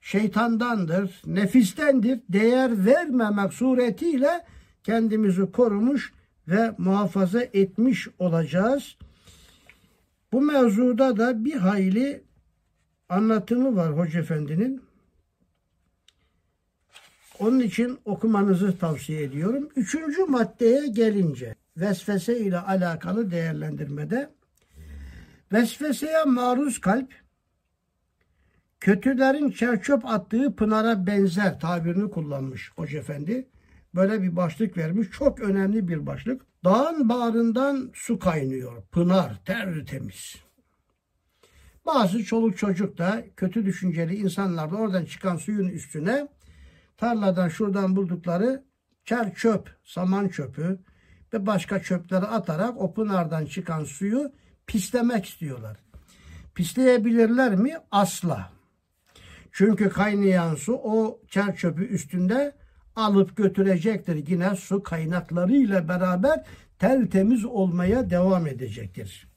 [0.00, 2.20] şeytandandır, nefistendir.
[2.28, 4.44] Değer vermemek suretiyle
[4.82, 6.12] kendimizi korumuş
[6.48, 8.96] ve muhafaza etmiş olacağız.
[10.32, 12.24] Bu mevzuda da bir hayli
[13.08, 14.89] anlatımı var Hoca Efendi'nin.
[17.40, 19.68] Onun için okumanızı tavsiye ediyorum.
[19.76, 24.30] Üçüncü maddeye gelince vesvese ile alakalı değerlendirmede
[25.52, 27.14] vesveseye maruz kalp
[28.80, 33.48] kötülerin çerçöp attığı pınara benzer tabirini kullanmış Hoca Efendi.
[33.94, 35.10] Böyle bir başlık vermiş.
[35.10, 36.42] Çok önemli bir başlık.
[36.64, 38.82] Dağın bağrından su kaynıyor.
[38.82, 40.36] Pınar tertemiz.
[41.86, 46.28] Bazı çoluk çocuk da kötü düşünceli insanlar da oradan çıkan suyun üstüne
[47.00, 48.64] tarladan şuradan buldukları
[49.04, 50.80] çer çöp, saman çöpü
[51.32, 54.32] ve başka çöpleri atarak o pınardan çıkan suyu
[54.66, 55.76] pislemek istiyorlar.
[56.54, 57.76] Pisleyebilirler mi?
[57.90, 58.50] Asla.
[59.52, 62.56] Çünkü kaynayan su o çer çöpü üstünde
[62.96, 64.28] alıp götürecektir.
[64.28, 66.44] Yine su kaynaklarıyla beraber
[66.78, 69.28] tertemiz olmaya devam edecektir.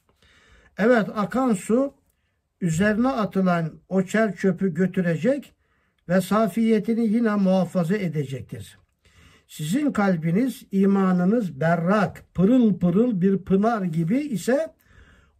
[0.78, 1.94] Evet akan su
[2.62, 5.54] üzerine atılan o çer çöpü götürecek
[6.10, 8.78] ve safiyetini yine muhafaza edecektir.
[9.48, 14.74] Sizin kalbiniz, imanınız berrak, pırıl pırıl bir pınar gibi ise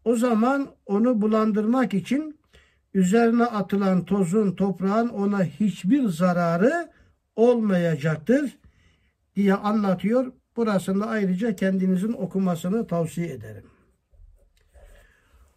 [0.06, 2.40] o zaman onu bulandırmak için
[2.94, 6.90] üzerine atılan tozun, toprağın ona hiçbir zararı
[7.36, 8.58] olmayacaktır
[9.36, 10.34] diye anlatıyor.
[10.56, 13.73] Burasında ayrıca kendinizin okumasını tavsiye ederim.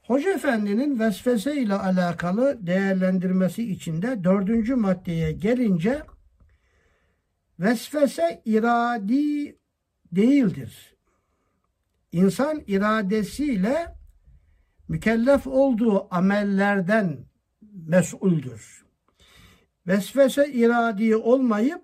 [0.07, 6.03] Hoca Efendi'nin vesvese ile alakalı değerlendirmesi içinde dördüncü maddeye gelince
[7.59, 9.59] vesvese iradi
[10.13, 10.95] değildir.
[12.13, 13.95] İnsan iradesiyle
[14.89, 17.27] mükellef olduğu amellerden
[17.87, 18.85] mesuldür.
[19.87, 21.83] Vesvese iradi olmayıp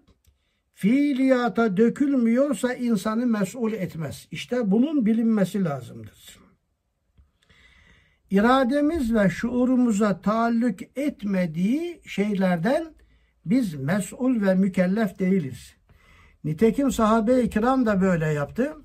[0.74, 4.28] fiiliyata dökülmüyorsa insanı mesul etmez.
[4.30, 6.41] İşte bunun bilinmesi lazımdır.
[8.32, 12.94] İrademiz ve şuurumuza taallük etmediği şeylerden
[13.46, 15.76] biz mesul ve mükellef değiliz.
[16.44, 18.76] Nitekim sahabe-i kiram da böyle yaptı.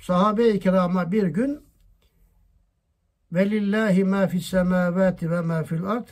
[0.00, 1.60] Sahabe-i kirama bir gün
[3.32, 6.08] Velillahi ma fis semavati ve ma fil ard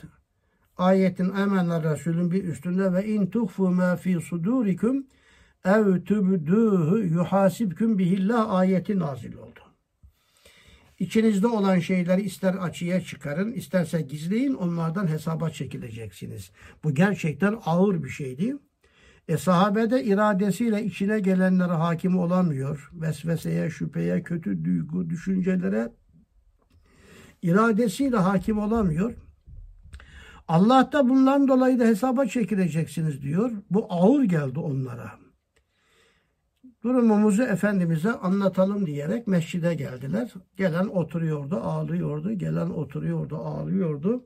[0.77, 5.07] ayetin emenle Resulün bir üstünde ve in tuhfu ma fi sudurikum
[5.65, 9.66] ev tubduhu yuhasibkum bihillah ayeti nazil oldu.
[10.99, 16.51] İçinizde olan şeyleri ister açıya çıkarın, isterse gizleyin, onlardan hesaba çekileceksiniz.
[16.83, 18.55] Bu gerçekten ağır bir şeydi.
[19.27, 22.89] E sahabede iradesiyle içine gelenlere hakim olamıyor.
[22.93, 25.91] Vesveseye, şüpheye, kötü duygu, düşüncelere
[27.41, 29.13] iradesiyle hakim olamıyor.
[30.47, 33.51] Allah da bundan dolayı da hesaba çekileceksiniz diyor.
[33.71, 35.26] Bu ağır geldi onlara.
[36.87, 40.33] Durumumuzu Efendimiz'e anlatalım diyerek mescide geldiler.
[40.57, 42.31] Gelen oturuyordu, ağlıyordu.
[42.31, 44.25] Gelen oturuyordu, ağlıyordu.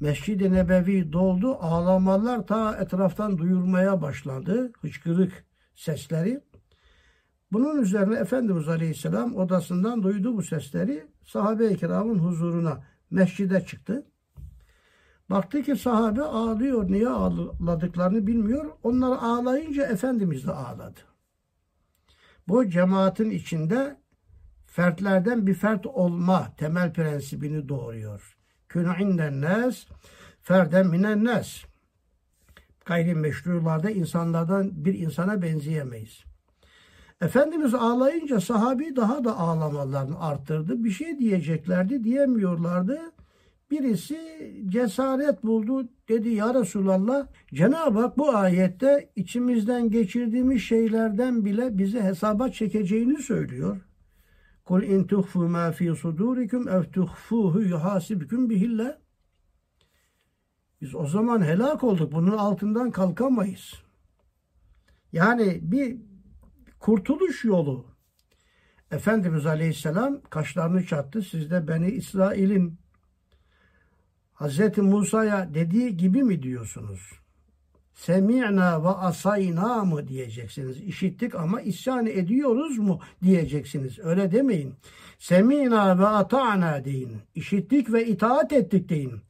[0.00, 1.54] Mescid-i Nebevi doldu.
[1.60, 4.72] Ağlamalar ta etraftan duyurmaya başladı.
[4.80, 5.44] Hıçkırık
[5.74, 6.40] sesleri.
[7.52, 11.06] Bunun üzerine Efendimiz Aleyhisselam odasından duydu bu sesleri.
[11.24, 14.06] Sahabe-i kiramın huzuruna mescide çıktı.
[15.30, 16.90] Baktı ki sahabe ağlıyor.
[16.90, 18.64] Niye ağladıklarını bilmiyor.
[18.82, 21.13] Onlar ağlayınca Efendimiz de ağladı.
[22.48, 23.96] Bu cemaatin içinde
[24.66, 28.36] fertlerden bir fert olma temel prensibini doğuruyor.
[28.68, 29.86] Kün inden nes,
[30.42, 31.64] ferden minen nes.
[32.84, 36.24] Gayrimeşrularda insanlardan bir insana benzeyemeyiz.
[37.20, 40.84] Efendimiz ağlayınca sahabi daha da ağlamalarını arttırdı.
[40.84, 43.00] Bir şey diyeceklerdi, diyemiyorlardı.
[43.74, 44.18] Birisi
[44.68, 45.88] cesaret buldu.
[46.08, 53.80] Dedi ya Resulallah Cenab-ı Hak bu ayette içimizden geçirdiğimiz şeylerden bile bizi hesaba çekeceğini söylüyor.
[54.64, 58.96] Kul in tuhfu ma fi sudurikum ev tuhfuhu yuhasibkum bihillah.
[60.80, 62.12] Biz o zaman helak olduk.
[62.12, 63.74] Bunun altından kalkamayız.
[65.12, 65.96] Yani bir
[66.78, 67.86] kurtuluş yolu.
[68.90, 71.22] Efendimiz Aleyhisselam kaşlarını çattı.
[71.22, 72.83] Siz de Beni İsrail'in
[74.44, 74.78] Hz.
[74.78, 77.00] Musa'ya dediği gibi mi diyorsunuz?
[77.94, 80.80] Semi'na ve asayna mı diyeceksiniz.
[80.80, 83.98] İşittik ama isyan ediyoruz mu diyeceksiniz.
[83.98, 84.74] Öyle demeyin.
[85.18, 87.16] Semi'na ve ata'na deyin.
[87.34, 89.20] İşittik ve itaat ettik deyin.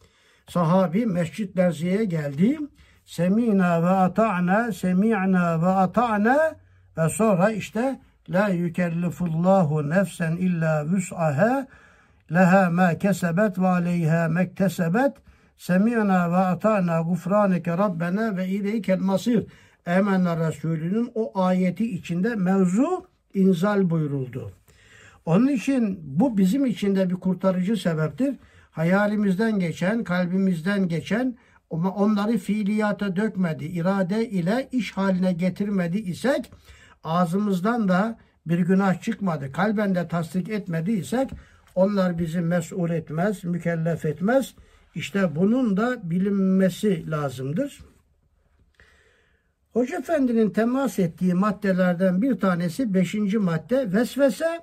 [0.49, 2.59] Sahabi Mescid Derzi'ye geldi.
[3.05, 6.57] Semi'na ve ata'na, semi'na ve ata'na
[6.99, 11.67] ve sonra işte la yükellifullahu nefsen illa vüs'aha
[12.33, 15.13] leha ma kesebet ve aleyha mektesebet
[15.57, 19.47] semi'na ve ata'na gufraneke rabbena ve ileykel masir
[19.87, 24.53] Emenna Resulü'nün o ayeti içinde mevzu inzal buyuruldu.
[25.27, 28.35] Onun için bu bizim için de bir kurtarıcı sebeptir.
[28.71, 31.37] Hayalimizden geçen, kalbimizden geçen
[31.71, 36.53] ama onları fiiliyata dökmedi, irade ile iş haline getirmedi isek
[37.05, 41.31] ağzımızdan da bir günah çıkmadı, kalben de tasdik etmediysek
[41.75, 44.55] onlar bizi mesul etmez, mükellef etmez.
[44.95, 47.81] İşte bunun da bilinmesi lazımdır.
[49.73, 54.61] Hoca Efendi'nin temas ettiği maddelerden bir tanesi beşinci madde vesvese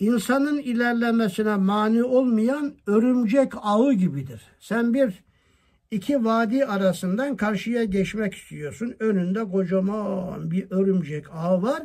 [0.00, 4.42] insanın ilerlemesine mani olmayan örümcek ağı gibidir.
[4.60, 5.24] Sen bir
[5.90, 8.94] iki vadi arasından karşıya geçmek istiyorsun.
[8.98, 11.82] Önünde kocaman bir örümcek ağı var.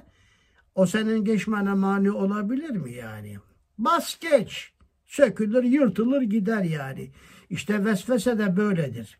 [0.75, 3.37] O senin geçmene mani olabilir mi yani?
[3.77, 4.71] Bas geç.
[5.05, 7.11] Sökülür, yırtılır gider yani.
[7.49, 9.19] İşte vesvese de böyledir.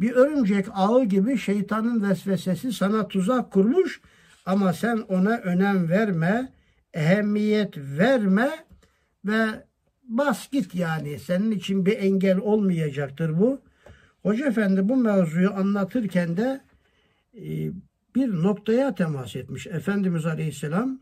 [0.00, 4.00] Bir örümcek ağı gibi şeytanın vesvesesi sana tuzak kurmuş
[4.46, 6.52] ama sen ona önem verme,
[6.94, 8.50] ehemmiyet verme
[9.24, 9.46] ve
[10.04, 11.18] bas git yani.
[11.18, 13.60] Senin için bir engel olmayacaktır bu.
[14.22, 16.60] Hoca Efendi bu mevzuyu anlatırken de
[17.34, 17.70] e,
[18.14, 19.66] bir noktaya temas etmiş.
[19.66, 21.00] Efendimiz Aleyhisselam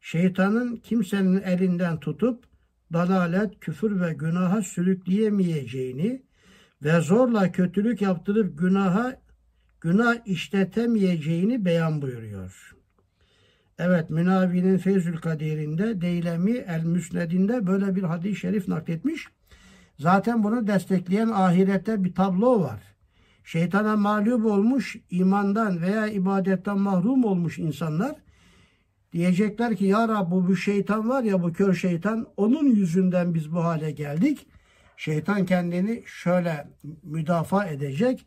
[0.00, 2.44] şeytanın kimsenin elinden tutup
[2.92, 6.22] dalalet, küfür ve günaha sürükleyemeyeceğini
[6.82, 9.20] ve zorla kötülük yaptırıp günaha
[9.80, 12.74] günah işletemeyeceğini beyan buyuruyor.
[13.78, 19.28] Evet Münavi'nin Feyzül Kadir'inde Deylemi El Müsned'inde böyle bir hadis-i şerif nakletmiş.
[19.98, 22.80] Zaten bunu destekleyen ahirette bir tablo var.
[23.44, 28.14] Şeytana mağlup olmuş, imandan veya ibadetten mahrum olmuş insanlar
[29.12, 33.64] diyecekler ki ya Rab bu, şeytan var ya bu kör şeytan onun yüzünden biz bu
[33.64, 34.46] hale geldik.
[34.96, 36.68] Şeytan kendini şöyle
[37.02, 38.26] müdafaa edecek.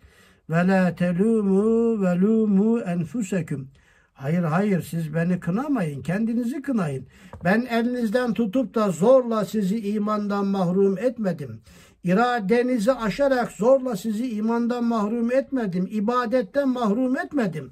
[0.49, 3.67] Ve la telumu ve lumu enfusekum.
[4.13, 6.01] Hayır hayır siz beni kınamayın.
[6.01, 7.07] Kendinizi kınayın.
[7.43, 11.61] Ben elinizden tutup da zorla sizi imandan mahrum etmedim.
[12.03, 15.87] İradenizi aşarak zorla sizi imandan mahrum etmedim.
[15.91, 17.71] İbadetten mahrum etmedim.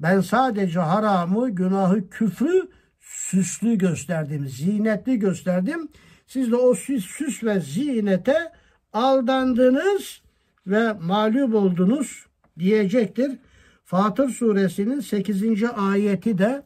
[0.00, 2.68] Ben sadece haramı, günahı, küfrü
[3.00, 5.88] süslü gösterdim, zinetli gösterdim.
[6.26, 8.52] Siz de o süs, süs ve zinete
[8.92, 10.22] aldandınız
[10.66, 12.26] ve mağlup oldunuz
[12.58, 13.38] diyecektir.
[13.84, 15.64] Fatır suresinin 8.
[15.76, 16.62] ayeti de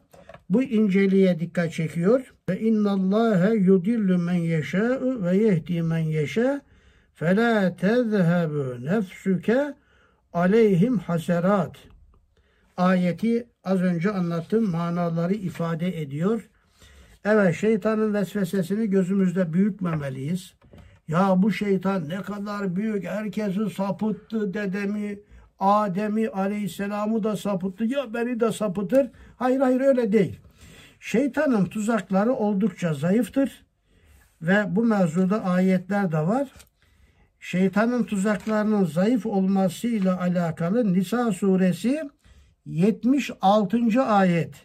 [0.49, 2.33] bu inceliğe dikkat çekiyor.
[2.49, 6.61] Ve innallâhe yudillu men yeşâ'u ve yehdi men yeşâ
[7.13, 9.73] felâ tezhebu nefsuke
[10.33, 11.90] aleyhim haserat.
[12.81, 16.49] Ayeti az önce anlattığım manaları ifade ediyor.
[17.25, 20.53] Evet şeytanın vesvesesini gözümüzde büyütmemeliyiz.
[21.07, 25.19] Ya bu şeytan ne kadar büyük herkesi sapıttı dedemi,
[25.59, 29.09] Adem'i aleyhisselamı da sapıttı ya beni de sapıtır.
[29.35, 30.39] Hayır hayır öyle değil.
[30.99, 33.65] Şeytanın tuzakları oldukça zayıftır
[34.41, 36.47] ve bu mevzuda ayetler de var.
[37.39, 42.01] Şeytanın tuzaklarının zayıf olmasıyla alakalı Nisa suresi
[42.65, 44.01] 76.
[44.01, 44.55] ayet.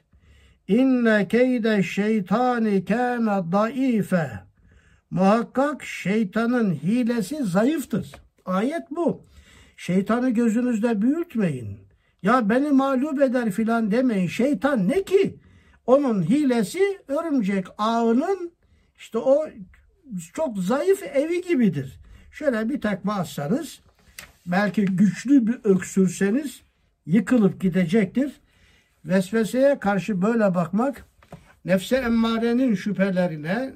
[0.69, 4.31] İnne keyde şeytani kâne daife.
[5.11, 8.13] Muhakkak şeytanın hilesi zayıftır.
[8.45, 9.25] Ayet bu.
[9.77, 11.79] Şeytanı gözünüzde büyütmeyin.
[12.23, 14.29] Ya beni mağlup eder filan demeyin.
[14.29, 15.39] Şeytan ne ki?
[15.87, 18.53] Onun hilesi örümcek ağının
[18.97, 19.49] işte o
[20.33, 22.01] çok zayıf evi gibidir.
[22.33, 23.81] Şöyle bir tekme atsanız
[24.47, 26.66] belki güçlü bir öksürseniz
[27.07, 28.33] yıkılıp gidecektir.
[29.05, 31.05] Vesveseye karşı böyle bakmak
[31.65, 33.75] nefse emmarenin şüphelerine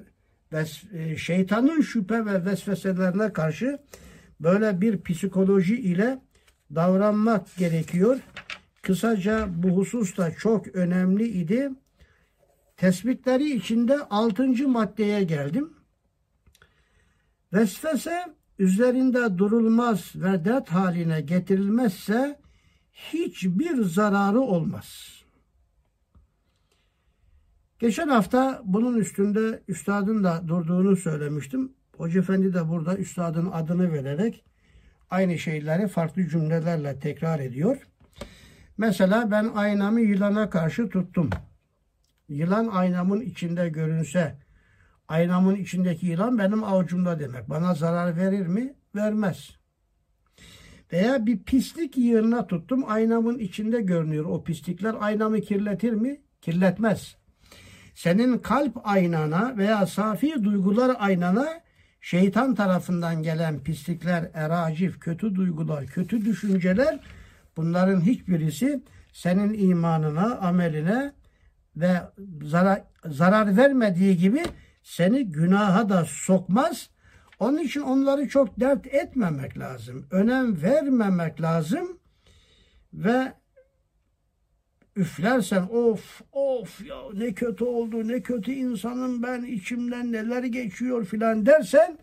[0.53, 3.79] ve e, şeytanın şüphe ve vesveselerine karşı
[4.41, 6.19] böyle bir psikoloji ile
[6.75, 8.21] davranmak gerekiyor.
[8.83, 11.71] Kısaca bu husus da çok önemli idi.
[12.77, 15.71] Tespitleri içinde altıncı maddeye geldim.
[17.53, 18.25] Vesvese
[18.59, 22.41] üzerinde durulmaz ve dert haline getirilmezse
[23.13, 25.21] hiçbir zararı olmaz.
[27.79, 31.73] Geçen hafta bunun üstünde üstadın da durduğunu söylemiştim.
[31.97, 34.45] Hoca Efendi de burada üstadın adını vererek
[35.11, 37.87] aynı şeyleri farklı cümlelerle tekrar ediyor.
[38.79, 41.31] Mesela ben aynamı yılana karşı tuttum.
[42.29, 44.39] Yılan aynamın içinde görünse,
[45.09, 47.51] aynamın içindeki yılan benim avucumda demek.
[47.51, 48.75] Bana zarar verir mi?
[48.95, 49.60] Vermez.
[50.93, 52.85] Veya bir pislik yığınına tuttum.
[52.87, 54.95] Aynamın içinde görünüyor o pislikler.
[55.01, 56.21] Aynamı kirletir mi?
[56.41, 57.17] Kirletmez.
[57.95, 61.61] Senin kalp aynana veya safi duygular aynana
[62.01, 67.01] şeytan tarafından gelen pislikler, eracif, kötü duygular, kötü düşünceler
[67.57, 68.83] bunların hiçbirisi
[69.13, 71.13] senin imanına, ameline
[71.77, 71.93] ve
[72.43, 74.43] zarar, zarar vermediği gibi
[74.83, 76.91] seni günaha da sokmaz.
[77.41, 80.07] Onun için onları çok dert etmemek lazım.
[80.11, 81.99] Önem vermemek lazım.
[82.93, 83.33] Ve
[84.97, 91.47] üflersen of of ya ne kötü oldu ne kötü insanım ben içimden neler geçiyor filan
[91.47, 91.99] dersen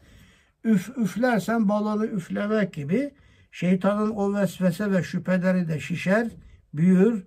[0.64, 3.12] üf üflersen balonu üflemek gibi
[3.52, 6.28] şeytanın o vesvese ve şüpheleri de şişer,
[6.74, 7.24] büyür,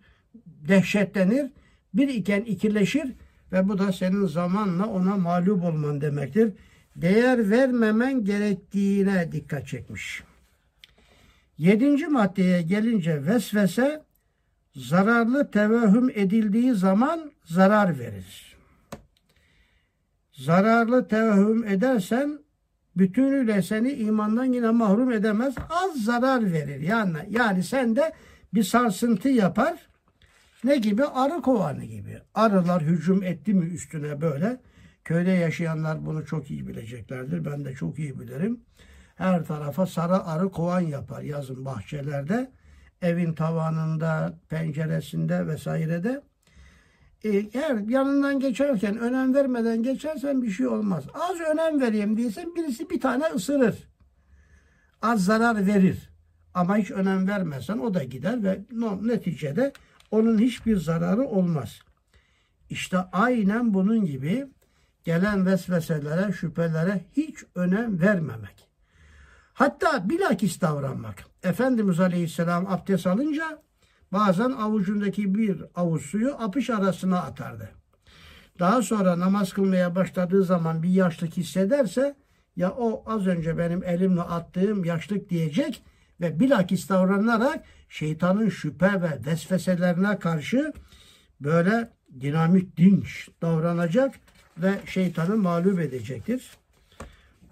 [0.47, 1.51] dehşetlenir.
[1.95, 3.13] Bir iken ikileşir
[3.53, 6.53] ve bu da senin zamanla ona mağlup olman demektir.
[6.97, 10.23] Değer vermemen gerektiğine dikkat çekmiş.
[11.59, 14.03] Yedinci maddeye gelince vesvese
[14.77, 18.57] zararlı tevehüm edildiği zaman zarar verir.
[20.33, 22.39] Zararlı tevehüm edersen
[22.97, 25.55] bütünüyle seni imandan yine mahrum edemez.
[25.71, 26.81] Az zarar verir.
[26.81, 28.13] Yani yani sen de
[28.55, 29.89] bir sarsıntı yapar.
[30.65, 31.05] Ne gibi?
[31.05, 32.19] Arı kovanı gibi.
[32.35, 34.61] Arılar hücum etti mi üstüne böyle.
[35.05, 37.45] Köyde yaşayanlar bunu çok iyi bileceklerdir.
[37.45, 38.61] Ben de çok iyi bilirim.
[39.17, 42.51] Her tarafa sarı arı kovan yapar yazın bahçelerde
[43.03, 46.23] evin tavanında, penceresinde vesairede.
[47.25, 51.05] E, eğer yanından geçerken önem vermeden geçersen bir şey olmaz.
[51.15, 53.89] Az önem vereyim diysen birisi bir tane ısırır.
[55.03, 56.11] Az zarar verir.
[56.55, 58.61] Ama hiç önem vermezsen o da gider ve
[59.03, 59.73] neticede
[60.11, 61.81] onun hiçbir zararı olmaz.
[62.71, 64.47] İşte aynen bunun gibi
[65.05, 68.69] gelen vesveselere, şüphelere hiç önem vermemek.
[69.53, 71.25] Hatta bilakis davranmak.
[71.43, 73.63] Efendimiz Aleyhisselam abdest alınca
[74.13, 77.71] bazen avucundaki bir avuç suyu apış arasına atardı.
[78.59, 82.17] Daha sonra namaz kılmaya başladığı zaman bir yaşlık hissederse
[82.57, 85.83] ya o az önce benim elimle attığım yaşlık diyecek
[86.21, 90.73] ve bilakis davranarak şeytanın şüphe ve vesveselerine karşı
[91.41, 91.91] böyle
[92.21, 94.15] dinamik dinç davranacak
[94.63, 96.51] ve şeytanı mağlup edecektir.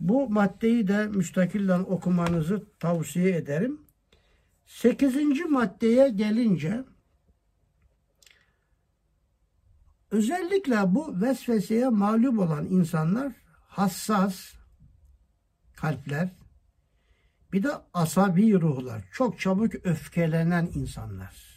[0.01, 3.81] Bu maddeyi de müstakillen okumanızı tavsiye ederim.
[4.67, 6.85] Sekizinci maddeye gelince
[10.11, 13.33] özellikle bu vesveseye mağlup olan insanlar
[13.69, 14.53] hassas
[15.77, 16.29] kalpler
[17.53, 19.03] bir de asabi ruhlar.
[19.13, 21.48] Çok çabuk öfkelenen insanlar.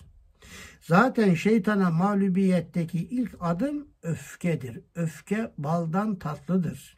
[0.81, 4.79] Zaten şeytana mağlubiyetteki ilk adım öfkedir.
[4.95, 6.97] Öfke baldan tatlıdır.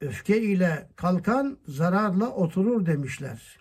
[0.00, 3.58] Öfke ile kalkan zararla oturur demişler.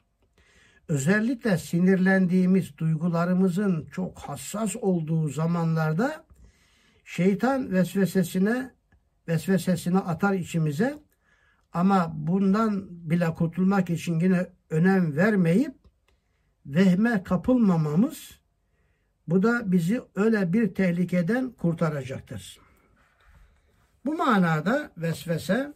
[0.87, 6.25] Özellikle sinirlendiğimiz duygularımızın çok hassas olduğu zamanlarda
[7.05, 8.71] şeytan vesvesesine
[9.27, 10.99] vesvesesini atar içimize
[11.73, 15.75] ama bundan bile kurtulmak için yine önem vermeyip
[16.65, 18.39] vehme kapılmamamız
[19.27, 22.59] bu da bizi öyle bir tehlikeden kurtaracaktır.
[24.05, 25.73] Bu manada vesvese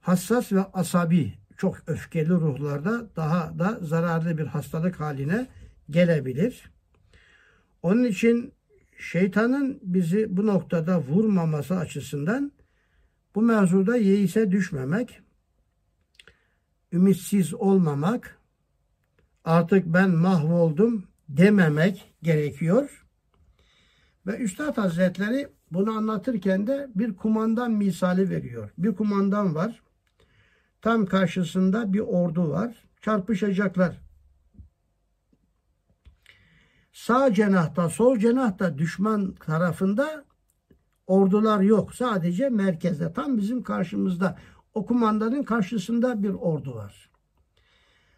[0.00, 5.46] hassas ve asabi, çok öfkeli ruhlarda daha da zararlı bir hastalık haline
[5.90, 6.70] gelebilir.
[7.82, 8.52] Onun için
[8.98, 12.52] şeytanın bizi bu noktada vurmaması açısından
[13.34, 15.20] bu mevzuda yeise düşmemek,
[16.92, 18.38] ümitsiz olmamak,
[19.44, 23.06] artık ben mahvoldum dememek gerekiyor.
[24.26, 28.70] Ve Üstad Hazretleri bunu anlatırken de bir kumandan misali veriyor.
[28.78, 29.82] Bir kumandan var.
[30.82, 32.84] Tam karşısında bir ordu var.
[33.00, 34.00] Çarpışacaklar.
[36.92, 40.24] Sağ cenahta, sol cenahta düşman tarafında
[41.06, 41.94] ordular yok.
[41.94, 43.12] Sadece merkezde.
[43.12, 44.38] Tam bizim karşımızda.
[44.74, 47.10] O kumandanın karşısında bir ordu var.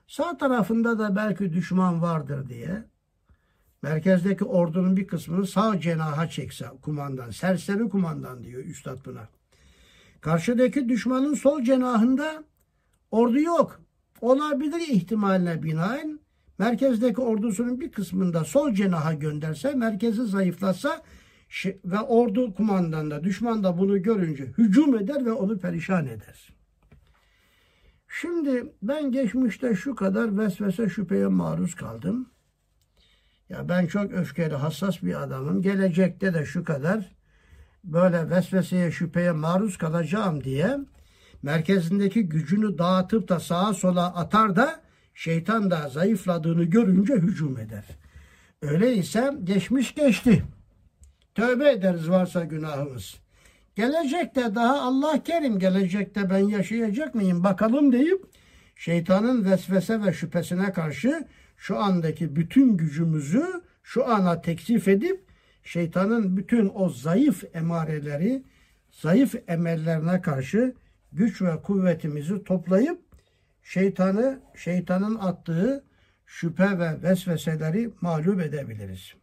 [0.07, 2.85] Sağ tarafında da belki düşman vardır diye
[3.83, 9.29] merkezdeki ordunun bir kısmını sağ cenaha çekse kumandan, serseri kumandan diyor Üstad buna.
[10.21, 12.45] Karşıdaki düşmanın sol cenahında
[13.11, 13.81] ordu yok.
[14.21, 16.21] Olabilir ihtimaline binaen
[16.59, 21.03] merkezdeki ordusunun bir kısmında sol cenaha gönderse, merkezi zayıflatsa
[21.85, 26.53] ve ordu kumandan da düşman da bunu görünce hücum eder ve onu perişan eder.
[28.09, 32.31] Şimdi ben geçmişte şu kadar vesvese şüpheye maruz kaldım.
[33.49, 35.63] Ya ben çok öfkeli, hassas bir adamım.
[35.63, 37.17] Gelecekte de şu kadar
[37.85, 40.79] böyle vesveseye, şüpheye maruz kalacağım diye
[41.43, 44.81] merkezindeki gücünü dağıtıp da sağa sola atar da
[45.15, 47.85] şeytan da zayıfladığını görünce hücum eder.
[48.63, 50.45] Öyleyse geçmiş geçti.
[51.35, 53.17] Tövbe ederiz varsa günahımız.
[53.77, 58.25] Gelecekte daha Allah kerim gelecekte ben yaşayacak mıyım bakalım deyip
[58.77, 61.27] şeytanın vesvese ve şüphesine karşı
[61.59, 63.45] şu andaki bütün gücümüzü
[63.83, 65.25] şu ana teksif edip
[65.63, 68.43] şeytanın bütün o zayıf emareleri,
[68.91, 70.75] zayıf emellerine karşı
[71.13, 73.01] güç ve kuvvetimizi toplayıp
[73.63, 75.85] şeytanı, şeytanın attığı
[76.27, 79.15] şüphe ve vesveseleri mağlup edebiliriz.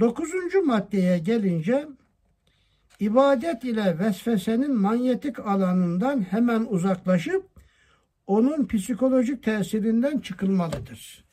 [0.00, 1.88] Dokuzuncu maddeye gelince
[3.00, 7.46] ibadet ile vesvesenin manyetik alanından hemen uzaklaşıp
[8.26, 11.23] onun psikolojik tesirinden çıkılmalıdır.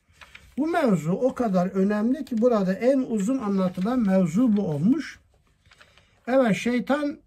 [0.58, 5.20] Bu mevzu o kadar önemli ki burada en uzun anlatılan mevzu bu olmuş.
[6.28, 7.18] Evet şeytan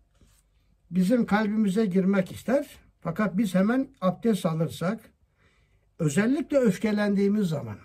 [0.91, 2.67] bizim kalbimize girmek ister.
[3.01, 5.01] Fakat biz hemen abdest alırsak
[5.99, 7.77] özellikle öfkelendiğimiz zaman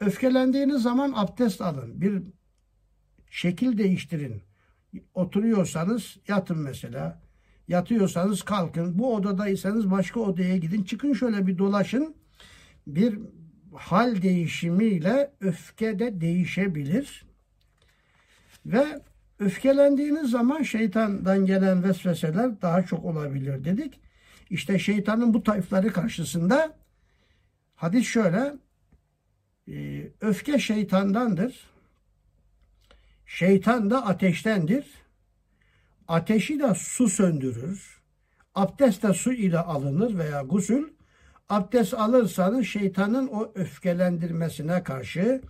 [0.00, 2.00] öfkelendiğiniz zaman abdest alın.
[2.00, 2.22] Bir
[3.30, 4.42] şekil değiştirin.
[5.14, 7.22] Oturuyorsanız yatın mesela.
[7.68, 8.98] Yatıyorsanız kalkın.
[8.98, 10.82] Bu odadaysanız başka odaya gidin.
[10.82, 12.14] Çıkın şöyle bir dolaşın.
[12.86, 13.18] Bir
[13.76, 17.26] hal değişimiyle öfke de değişebilir.
[18.66, 19.02] Ve
[19.38, 24.00] öfkelendiğiniz zaman şeytandan gelen vesveseler daha çok olabilir dedik.
[24.50, 26.76] İşte şeytanın bu tayfları karşısında
[27.74, 28.52] hadis şöyle
[29.68, 31.70] e, öfke şeytandandır.
[33.26, 34.86] Şeytan da ateştendir.
[36.08, 38.00] Ateşi de su söndürür.
[38.54, 40.95] Abdest de su ile alınır veya gusül.
[41.48, 45.40] Abdest alırsanız şeytanın o öfkelendirmesine karşı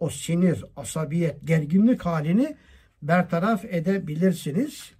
[0.00, 2.56] o sinir, asabiyet, gerginlik halini
[3.02, 4.92] bertaraf edebilirsiniz.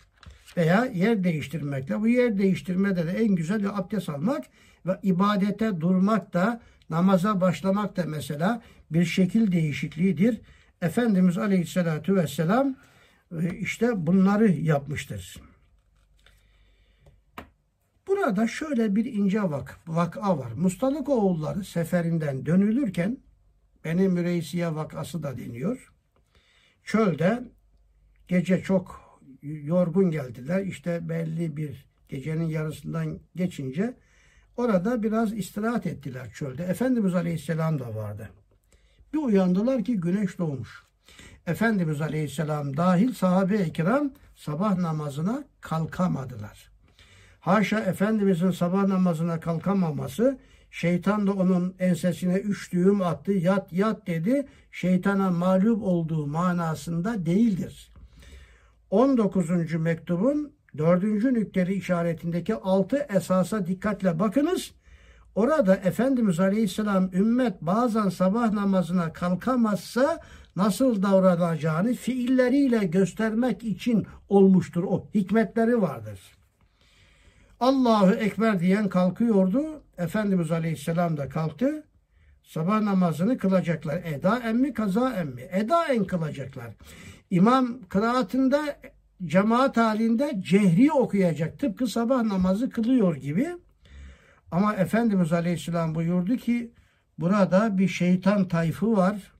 [0.57, 2.01] Veya yer değiştirmekle.
[2.01, 4.44] Bu yer değiştirmede de en güzel abdest almak
[4.86, 10.40] ve ibadete durmak da namaza başlamak da mesela bir şekil değişikliğidir.
[10.82, 12.76] Efendimiz Aleyhisselatü Vesselam
[13.40, 15.49] e, işte bunları yapmıştır.
[18.21, 20.53] Burada şöyle bir ince vak, vaka var.
[20.53, 23.18] Mustalık oğulları seferinden dönülürken
[23.85, 25.93] Beni Müreysiye vakası da deniyor.
[26.85, 27.43] Çölde
[28.29, 30.62] gece çok yorgun geldiler.
[30.62, 33.97] İşte belli bir gecenin yarısından geçince
[34.57, 36.64] orada biraz istirahat ettiler çölde.
[36.64, 38.31] Efendimiz Aleyhisselam da vardı.
[39.12, 40.83] Bir uyandılar ki güneş doğmuş.
[41.47, 46.70] Efendimiz Aleyhisselam dahil sahabe-i kiram sabah namazına kalkamadılar.
[47.41, 50.38] Haşa Efendimizin sabah namazına kalkamaması
[50.70, 57.93] şeytan da onun ensesine üç düğüm attı yat yat dedi şeytana mağlup olduğu manasında değildir.
[58.91, 59.74] 19.
[59.74, 61.03] mektubun 4.
[61.24, 64.72] nükteli işaretindeki altı esasa dikkatle bakınız.
[65.34, 70.20] Orada Efendimiz Aleyhisselam ümmet bazen sabah namazına kalkamazsa
[70.57, 74.84] nasıl davranacağını fiilleriyle göstermek için olmuştur.
[74.84, 76.39] O hikmetleri vardır.
[77.61, 79.83] Allahu Ekber diyen kalkıyordu.
[79.99, 81.85] Efendimiz Aleyhisselam da kalktı.
[82.43, 84.03] Sabah namazını kılacaklar.
[84.05, 85.43] Eda emmi kaza emmi.
[85.53, 86.75] Eda en kılacaklar.
[87.31, 88.79] İmam kıraatında
[89.25, 91.59] cemaat halinde cehri okuyacak.
[91.59, 93.49] Tıpkı sabah namazı kılıyor gibi.
[94.51, 96.71] Ama Efendimiz Aleyhisselam buyurdu ki
[97.19, 99.33] burada bir şeytan tayfı var.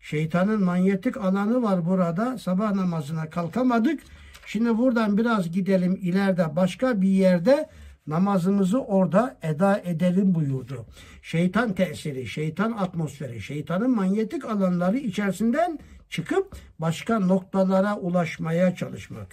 [0.00, 2.38] Şeytanın manyetik alanı var burada.
[2.38, 4.00] Sabah namazına kalkamadık.
[4.46, 7.68] Şimdi buradan biraz gidelim ileride başka bir yerde
[8.06, 10.86] namazımızı orada eda edelim buyurdu.
[11.22, 15.78] Şeytan tesiri, şeytan atmosferi, şeytanın manyetik alanları içerisinden
[16.10, 19.28] çıkıp başka noktalara ulaşmaya çalışmak.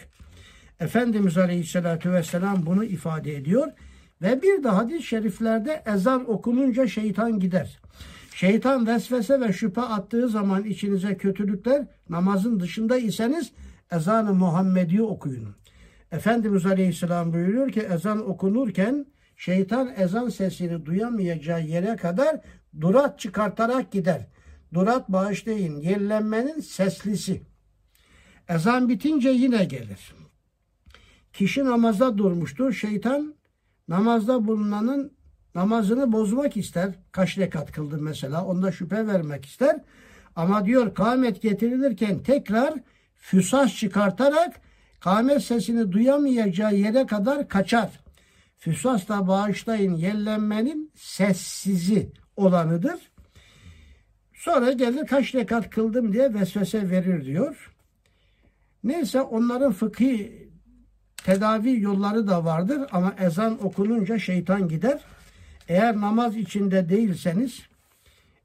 [0.79, 3.67] Efendimiz Aleyhisselatü Vesselam bunu ifade ediyor.
[4.21, 7.79] Ve bir de hadis-i şeriflerde ezan okununca şeytan gider.
[8.35, 13.51] Şeytan vesvese ve şüphe attığı zaman içinize kötülükler namazın dışında iseniz
[13.95, 15.55] ezan-ı Muhammedi okuyun.
[16.11, 19.05] Efendimiz Aleyhisselam buyuruyor ki ezan okunurken
[19.37, 22.39] şeytan ezan sesini duyamayacağı yere kadar
[22.81, 24.27] durat çıkartarak gider.
[24.73, 27.43] Durat bağışlayın yerlenmenin seslisi.
[28.49, 30.13] Ezan bitince yine gelir.
[31.33, 32.73] Kişi namaza durmuştur.
[32.73, 33.35] Şeytan
[33.87, 35.11] namazda bulunanın
[35.55, 36.95] namazını bozmak ister.
[37.11, 39.79] Kaç rekat kıldı mesela onda şüphe vermek ister.
[40.35, 42.73] Ama diyor kâmet getirilirken tekrar
[43.23, 44.61] füsah çıkartarak
[44.99, 47.89] kâmet sesini duyamayacağı yere kadar kaçar.
[48.57, 52.99] Füsas da bağışlayın yellenmenin sessizi olanıdır.
[54.33, 57.73] Sonra gelir kaç rekat kıldım diye vesvese verir diyor.
[58.83, 60.47] Neyse onların fıkhi
[61.17, 64.99] tedavi yolları da vardır ama ezan okununca şeytan gider.
[65.67, 67.61] Eğer namaz içinde değilseniz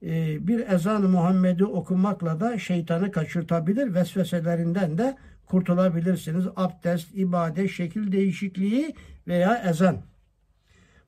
[0.03, 3.94] bir ezan-ı Muhammed'i okumakla da şeytanı kaçırtabilir.
[3.94, 6.44] Vesveselerinden de kurtulabilirsiniz.
[6.57, 8.94] Abdest, ibadet, şekil değişikliği
[9.26, 10.03] veya ezan.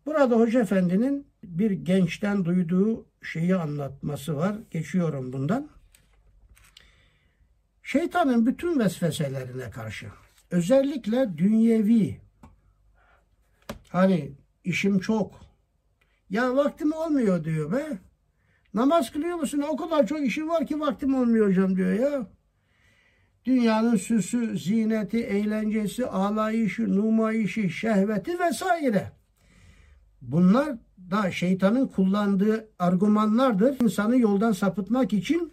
[0.07, 4.57] Burada Hoca Efendi'nin bir gençten duyduğu şeyi anlatması var.
[4.71, 5.71] Geçiyorum bundan.
[7.83, 10.07] Şeytanın bütün vesveselerine karşı
[10.51, 12.21] özellikle dünyevi
[13.89, 14.33] hani
[14.65, 15.41] işim çok
[16.31, 17.99] ya vaktim olmuyor diyor be.
[18.75, 19.65] Namaz kılıyor musun?
[19.69, 22.27] O kadar çok işim var ki vaktim olmuyor hocam diyor ya.
[23.45, 29.13] Dünyanın süsü, zineti, eğlencesi, alayışı, numayışı, şehveti vesaire.
[30.23, 30.77] Bunlar
[31.11, 33.81] da şeytanın kullandığı argümanlardır.
[33.81, 35.53] İnsanı yoldan sapıtmak için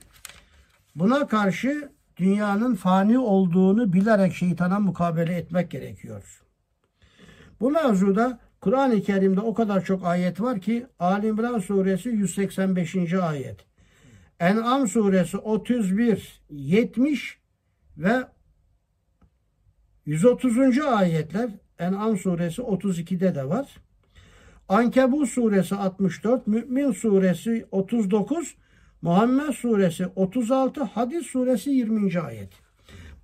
[0.95, 6.41] buna karşı dünyanın fani olduğunu bilerek şeytana mukabele etmek gerekiyor.
[7.59, 13.13] Bu mevzuda Kur'an-ı Kerim'de o kadar çok ayet var ki Ali İmran suresi 185.
[13.13, 13.65] ayet.
[14.39, 17.37] En'am suresi 31, 70
[17.97, 18.27] ve
[20.05, 20.79] 130.
[20.79, 21.49] ayetler
[21.79, 23.77] En'am suresi 32'de de var.
[24.69, 28.55] Ankebut suresi 64, Mümin suresi 39,
[29.01, 32.19] Muhammed suresi 36, Hadis suresi 20.
[32.19, 32.49] ayet.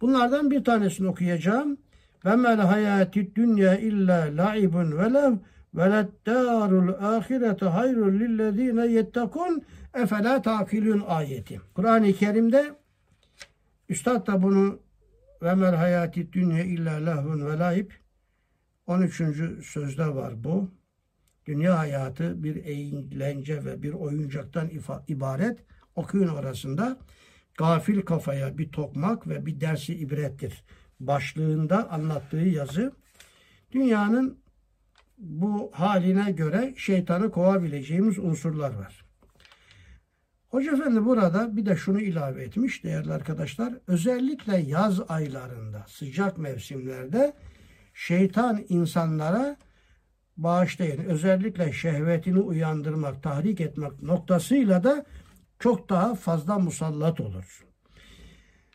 [0.02, 1.78] Bunlardan bir tanesini okuyacağım.
[2.26, 5.34] Ve mel hayati dünya illa laibun ve lev
[5.76, 9.64] ve leddarul ahirete hayrun lillezine yettekun
[9.94, 11.62] efela takilun ayeti.
[11.74, 12.76] Kur'an-ı Kerim'de
[13.90, 14.80] Üstad da bunu
[15.42, 17.92] ve mel hayati dünya illa lahvun ve laib
[18.88, 19.22] 13.
[19.64, 20.72] sözde var bu.
[21.46, 24.70] Dünya hayatı bir eğlence ve bir oyuncaktan
[25.08, 25.60] ibaret.
[25.96, 26.98] Okuyun arasında
[27.58, 30.64] gafil kafaya bir tokmak ve bir dersi ibrettir.
[31.08, 32.94] Başlığında anlattığı yazı
[33.72, 34.44] dünyanın
[35.18, 39.06] bu haline göre şeytanı kovabileceğimiz unsurlar var.
[40.50, 43.74] Hoca Efendi burada bir de şunu ilave etmiş değerli arkadaşlar.
[43.88, 47.34] Özellikle yaz aylarında, sıcak mevsimlerde
[47.94, 49.58] şeytan insanlara
[50.38, 51.06] bağışlayın.
[51.06, 55.06] Özellikle şehvetini uyandırmak, tahrik etmek noktasıyla da
[55.60, 57.66] çok daha fazla musallat olur.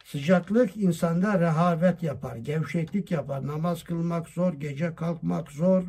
[0.09, 3.47] Sıcaklık insanda rehavet yapar, gevşeklik yapar.
[3.47, 5.85] Namaz kılmak zor, gece kalkmak zor.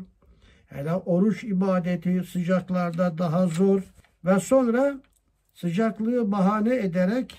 [0.66, 3.82] Hele oruç ibadeti sıcaklarda daha zor.
[4.24, 5.00] Ve sonra
[5.54, 7.36] sıcaklığı bahane ederek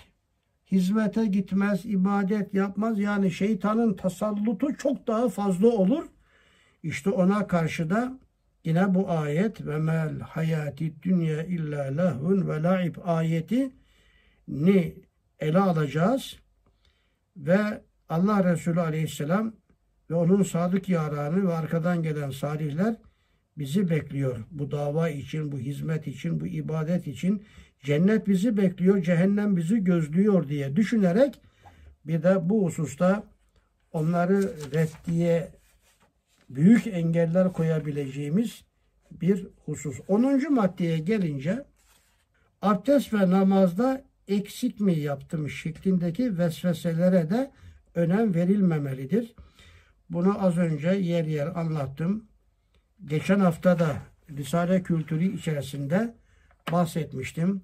[0.70, 2.98] hizmete gitmez, ibadet yapmaz.
[2.98, 6.04] Yani şeytanın tasallutu çok daha fazla olur.
[6.82, 8.18] İşte ona karşı da
[8.64, 13.70] yine bu ayet ve mel hayati dünya illa lehvun ve laib ayeti
[14.48, 14.94] ni
[15.40, 16.41] ele alacağız
[17.36, 19.54] ve Allah Resulü Aleyhisselam
[20.10, 22.96] ve onun sadık yaranı ve arkadan gelen salihler
[23.58, 24.38] bizi bekliyor.
[24.50, 27.42] Bu dava için, bu hizmet için, bu ibadet için
[27.82, 31.40] cennet bizi bekliyor, cehennem bizi gözlüyor diye düşünerek
[32.06, 33.24] bir de bu hususta
[33.92, 34.42] onları
[34.74, 35.50] reddiye
[36.50, 38.64] büyük engeller koyabileceğimiz
[39.10, 40.00] bir husus.
[40.08, 40.52] 10.
[40.54, 41.64] maddeye gelince
[42.62, 47.50] abdest ve namazda eksik mi yaptım şeklindeki vesveselere de
[47.94, 49.34] önem verilmemelidir.
[50.10, 52.24] Bunu az önce yer yer anlattım.
[53.04, 53.96] Geçen hafta da
[54.30, 56.14] Risale kültürü içerisinde
[56.72, 57.62] bahsetmiştim.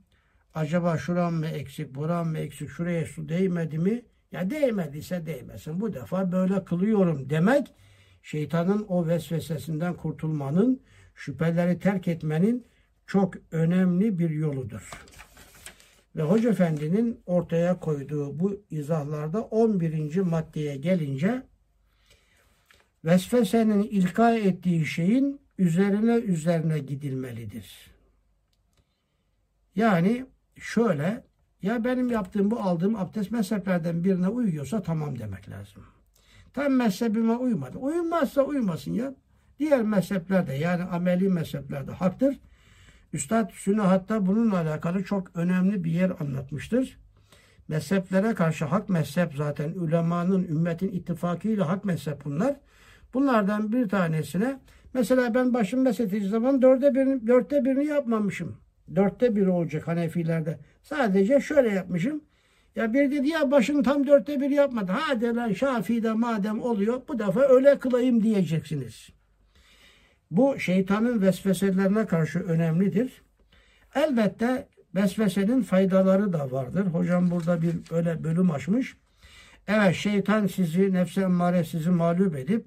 [0.55, 4.03] Acaba şuram mı eksik, buram mı eksik, şuraya su değmedi mi?
[4.33, 5.81] Ya değmediyse değmesin.
[5.81, 7.67] Bu defa böyle kılıyorum demek
[8.23, 10.81] şeytanın o vesvesesinden kurtulmanın,
[11.15, 12.67] şüpheleri terk etmenin
[13.07, 14.91] çok önemli bir yoludur.
[16.17, 20.17] Ve Hoca Efendi'nin ortaya koyduğu bu izahlarda 11.
[20.17, 21.43] maddeye gelince
[23.05, 27.91] vesvesenin ilka ettiği şeyin üzerine üzerine gidilmelidir.
[29.75, 31.25] Yani şöyle
[31.63, 35.83] ya benim yaptığım bu aldığım abdest mezheplerden birine uyuyorsa tamam demek lazım.
[36.53, 37.79] Tam mezhebime uymadı.
[37.79, 39.15] Uyumazsa uymasın ya.
[39.59, 42.39] Diğer mezheplerde yani ameli mezheplerde haktır.
[43.13, 46.99] Üstad Sünahat'ta bununla alakalı çok önemli bir yer anlatmıştır.
[47.69, 52.57] Mezheplere karşı hak mezhep zaten ulemanın, ümmetin ittifakıyla hak mezhep bunlar.
[53.15, 54.61] Bunlardan bir tanesine
[54.95, 58.57] mesela ben başım meshettiği zaman dörtte birini, dörtte birini yapmamışım.
[58.97, 60.59] Dörtte biri olacak Hanefilerde.
[60.83, 62.21] Sadece şöyle yapmışım.
[62.77, 64.93] Ya bir dedi ya başını tam dörtte bir yapmadı.
[64.93, 69.18] Hadi lan Şafii'de madem oluyor bu defa öyle kılayım diyeceksiniz.
[70.31, 73.23] Bu şeytanın vesveselerine karşı önemlidir.
[73.95, 76.87] Elbette vesvesenin faydaları da vardır.
[76.87, 78.97] Hocam burada bir öyle bölüm açmış.
[79.69, 82.67] Evet şeytan sizi nefse emmare sizi mağlup edip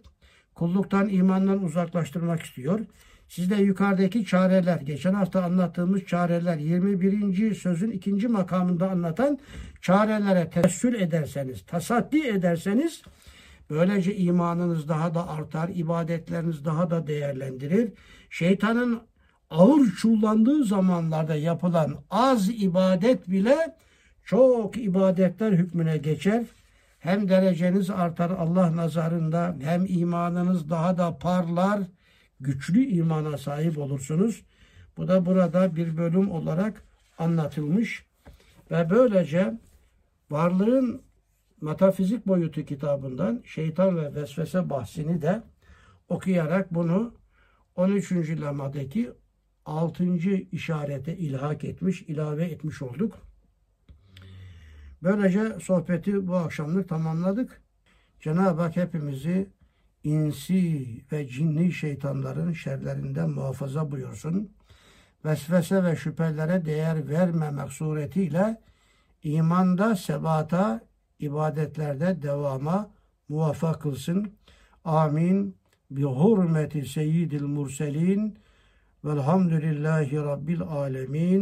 [0.55, 2.80] kulluktan imandan uzaklaştırmak istiyor.
[3.28, 7.55] Sizde yukarıdaki çareler, geçen hafta anlattığımız çareler, 21.
[7.55, 9.39] sözün ikinci makamında anlatan
[9.82, 13.01] çarelere tessül ederseniz, tasaddi ederseniz,
[13.72, 17.93] böylece imanınız daha da artar, ibadetleriniz daha da değerlendirir.
[18.30, 19.01] Şeytanın
[19.49, 23.76] ağır çullandığı zamanlarda yapılan az ibadet bile
[24.24, 26.45] çok ibadetler hükmüne geçer.
[26.99, 31.80] Hem dereceniz artar Allah nazarında hem imanınız daha da parlar,
[32.39, 34.41] güçlü imana sahip olursunuz.
[34.97, 36.84] Bu da burada bir bölüm olarak
[37.17, 38.05] anlatılmış
[38.72, 39.53] ve böylece
[40.32, 41.01] varlığın
[41.62, 45.43] metafizik boyutu kitabından şeytan ve vesvese bahsini de
[46.09, 47.14] okuyarak bunu
[47.76, 48.12] 13.
[48.12, 49.12] lemadaki
[49.66, 50.03] 6.
[50.51, 53.18] işarete ilhak etmiş, ilave etmiş olduk.
[55.03, 57.62] Böylece sohbeti bu akşamlık tamamladık.
[58.20, 59.49] Cenab-ı Hak hepimizi
[60.03, 64.51] insi ve cinni şeytanların şerlerinden muhafaza buyursun.
[65.26, 68.62] Vesvese ve şüphelere değer vermemek suretiyle
[69.24, 70.82] imanda, sebata,
[71.22, 72.89] ibadetlerde devama
[73.30, 74.32] muvaffak kılsın.
[74.86, 75.55] Amin.
[75.91, 78.38] Bi hurmeti seyyidil murselin
[79.05, 81.39] velhamdülillahi rabbil alemin.